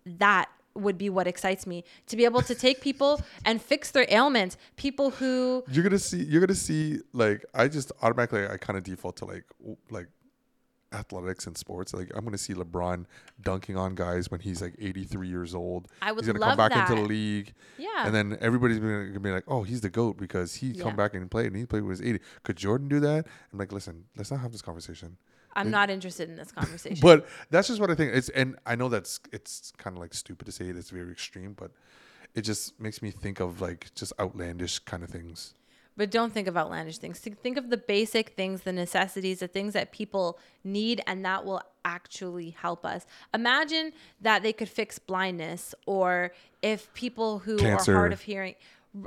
[0.06, 4.06] That would be what excites me to be able to take people and fix their
[4.08, 4.56] ailments.
[4.76, 8.82] People who you're gonna see you're gonna see like i just automatically i kind of
[8.82, 9.44] default to like
[9.90, 10.08] like
[10.94, 13.04] athletics and sports like i'm gonna see lebron
[13.42, 15.88] dunking on guys when he's like 83 years old.
[16.00, 17.52] I would he's gonna come back into the league.
[17.78, 18.06] Yeah.
[18.06, 20.84] and then everybody's gonna, gonna be like oh he's the goat because he Yeah.
[20.84, 23.26] come back and played and he played with his 80 could jordan do that?
[23.52, 25.16] I'm like listen let's not have this conversation.
[25.56, 26.98] I'm not interested in this conversation.
[27.00, 28.14] but that's just what i think.
[28.14, 30.76] It's and i know that's it's kind of like stupid to say it.
[30.76, 31.70] It's very extreme but
[32.34, 35.54] it just makes me think of like just outlandish kind of things
[35.96, 37.18] But don't think of outlandish things.
[37.20, 41.62] Think- of the basic things, the necessities, the things that people need, and that will
[41.84, 43.06] actually help us.
[43.32, 46.32] Imagine that they could fix blindness, or
[46.62, 47.92] if people who Cancer.
[47.92, 48.54] are hard of hearing,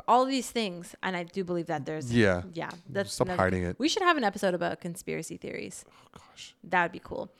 [0.08, 0.96] all these things.
[1.04, 2.44] And I do believe that there's Yeah.
[2.54, 2.70] yeah.
[2.90, 3.78] That's Stop another hiding it.
[3.80, 5.84] We should have an episode about conspiracy theories.
[5.90, 7.32] oh gosh That would be cool.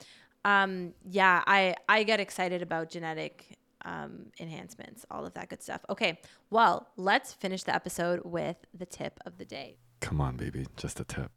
[0.46, 5.82] Um, yeah, I I get excited about genetic um, enhancements, all of that good stuff.
[5.90, 6.20] Okay,
[6.50, 9.78] well, let's finish the episode with the tip of the day.
[10.00, 10.68] Come on, baby.
[10.78, 11.32] Just a tip.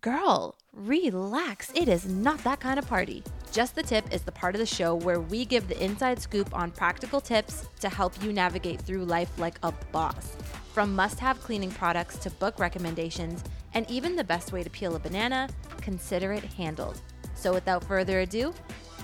[0.00, 1.72] Girl, relax.
[1.74, 3.24] It is not that kind of party.
[3.50, 6.54] Just the Tip is the part of the show where we give the inside scoop
[6.54, 10.36] on practical tips to help you navigate through life like a boss.
[10.72, 13.42] From must have cleaning products to book recommendations,
[13.74, 15.48] and even the best way to peel a banana,
[15.80, 17.00] consider it handled.
[17.34, 18.54] So without further ado,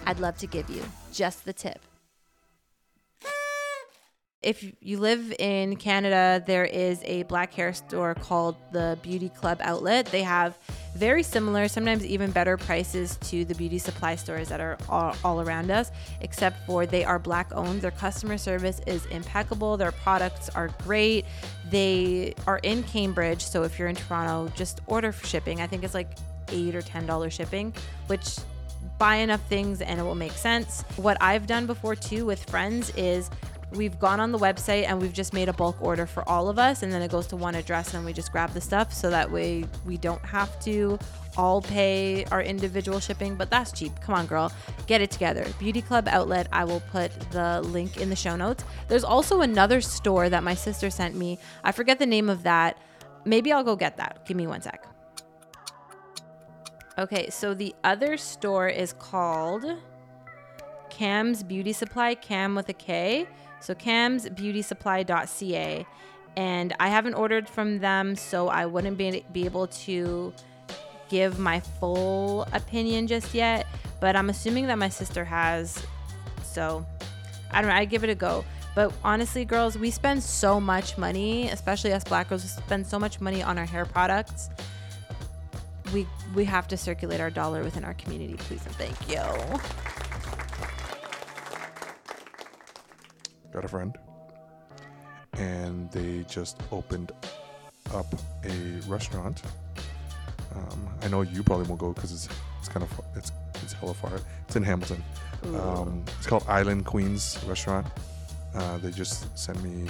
[0.06, 1.80] I'd love to give you just the tip.
[4.45, 9.59] If you live in Canada, there is a black hair store called the Beauty Club
[9.62, 10.05] Outlet.
[10.07, 10.59] They have
[10.95, 15.40] very similar, sometimes even better prices to the beauty supply stores that are all, all
[15.40, 15.90] around us,
[16.20, 17.80] except for they are black owned.
[17.80, 19.78] Their customer service is impeccable.
[19.78, 21.24] Their products are great.
[21.70, 25.62] They are in Cambridge, so if you're in Toronto, just order for shipping.
[25.62, 26.11] I think it's like
[26.51, 27.72] eight or ten dollars shipping,
[28.09, 28.36] which
[28.99, 30.82] buy enough things and it will make sense.
[30.97, 33.30] What I've done before too with friends is
[33.75, 36.59] we've gone on the website and we've just made a bulk order for all of
[36.59, 38.93] us and then it goes to one address and we just grab the stuff.
[38.93, 40.99] So that way we don't have to
[41.37, 43.93] all pay our individual shipping but that's cheap.
[44.01, 44.53] Come on girl.
[44.87, 45.47] Get it together.
[45.59, 48.64] Beauty club outlet i will put the link in the show notes.
[48.89, 51.39] There's also another store that my sister sent me.
[51.62, 52.79] I forget the name of that.
[53.25, 54.25] Maybe i'll go get that.
[54.27, 54.87] Give me one sec.
[56.97, 59.64] Okay, so the other store is called
[60.91, 63.27] Kam's Beauty Supply, Cam with a K.
[63.64, 65.86] So kamsbeautysupply.ca.
[66.36, 70.32] And I haven't ordered from them, so I wouldn't be, be able to
[71.08, 73.68] give my full opinion just yet.
[74.00, 75.80] But I'm assuming that my sister has.
[76.42, 76.84] So
[77.52, 78.44] I don't know, I'd give it a go.
[78.74, 82.98] But honestly, girls, we spend so much money, especially us black girls, we spend so
[82.98, 84.50] much money on our hair products
[85.94, 89.22] we we have to circulate our dollar within our community, please and thank you.
[93.55, 93.96] Got a friend
[95.38, 97.12] and they just opened
[97.94, 98.07] up
[98.44, 99.42] a restaurant.
[100.55, 102.28] Um, i know you probably won't go because it's
[102.61, 103.32] it's kind of it's
[103.62, 104.12] it's hella far.
[104.46, 105.02] It's in hamilton.
[105.44, 107.86] Um, it's called island queens restaurant.
[108.55, 109.88] Uh, they just sent me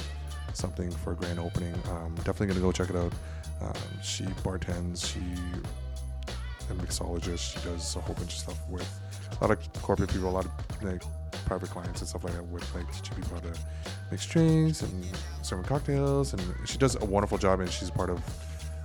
[0.53, 1.75] something for a grand opening.
[1.91, 3.13] Um, definitely gonna go check it out.
[3.61, 5.21] Um, she bartends she
[6.71, 7.55] a mixologist.
[7.55, 8.89] She does a whole bunch of stuff with
[9.41, 11.03] a lot of corporate people a lot of like
[11.45, 13.59] private clients and stuff like that with like teaching people how to
[14.11, 15.05] mix drinks and
[15.43, 16.33] serving cocktails.
[16.33, 18.23] And she does a wonderful job, and she's part of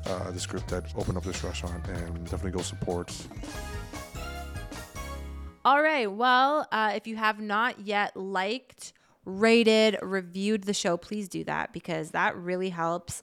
[0.05, 1.87] uh, this group that opened up this restaurant.
[1.87, 3.13] And definitely go support.
[5.65, 6.11] All right.
[6.11, 8.93] Well, uh, if you have not yet liked,
[9.25, 13.21] rated, reviewed the show, please do that because that really helps.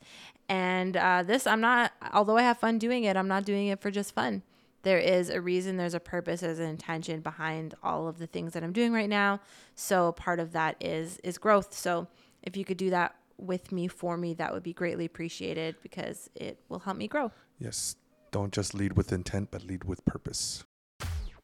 [0.49, 3.81] And uh, this, I'm not, although I have fun doing it, I'm not doing it
[3.81, 4.43] for just fun.
[4.87, 8.53] There is a reason, there's a purpose, there's an intention behind all of the things
[8.53, 9.41] that I'm doing right now.
[9.75, 11.75] So part of that is is growth.
[11.75, 12.07] So
[12.45, 16.31] if you could do that with me for me, that would be greatly appreciated because
[16.37, 17.33] it will help me grow.
[17.59, 17.97] Yes,
[18.31, 20.63] don't just lead with intent, but lead with purpose.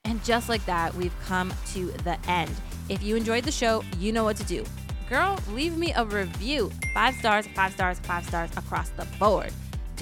[0.04, 2.52] And just like that, we've come to the end.
[2.88, 4.64] If you enjoyed the show, you know what to do.
[5.08, 6.70] Girl, leave me a review.
[6.94, 9.52] Five stars, five stars, five stars across the board.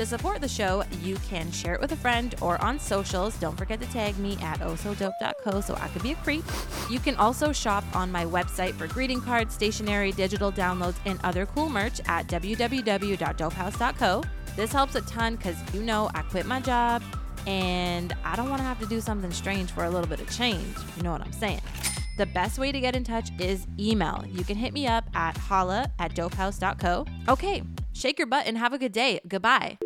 [0.00, 3.36] To support the show, you can share it with a friend or on socials.
[3.36, 6.42] Don't forget to tag me at oh osodope.co so I could be a creep.
[6.88, 11.44] You can also shop on my website for greeting cards, stationery, digital downloads, and other
[11.44, 14.22] cool merch at www.dopehaus.co.
[14.56, 17.02] This helps a ton because you know I quit my job
[17.46, 20.34] and I don't want to have to do something strange for a little bit of
[20.34, 20.76] change.
[20.96, 21.60] You know what I'm saying?
[22.16, 24.24] The best way to get in touch is email.
[24.26, 27.04] You can hit me up at holla at dopehaus.co.
[27.28, 29.20] Okay, shake your butt and have a good day.
[29.28, 29.76] Goodbye.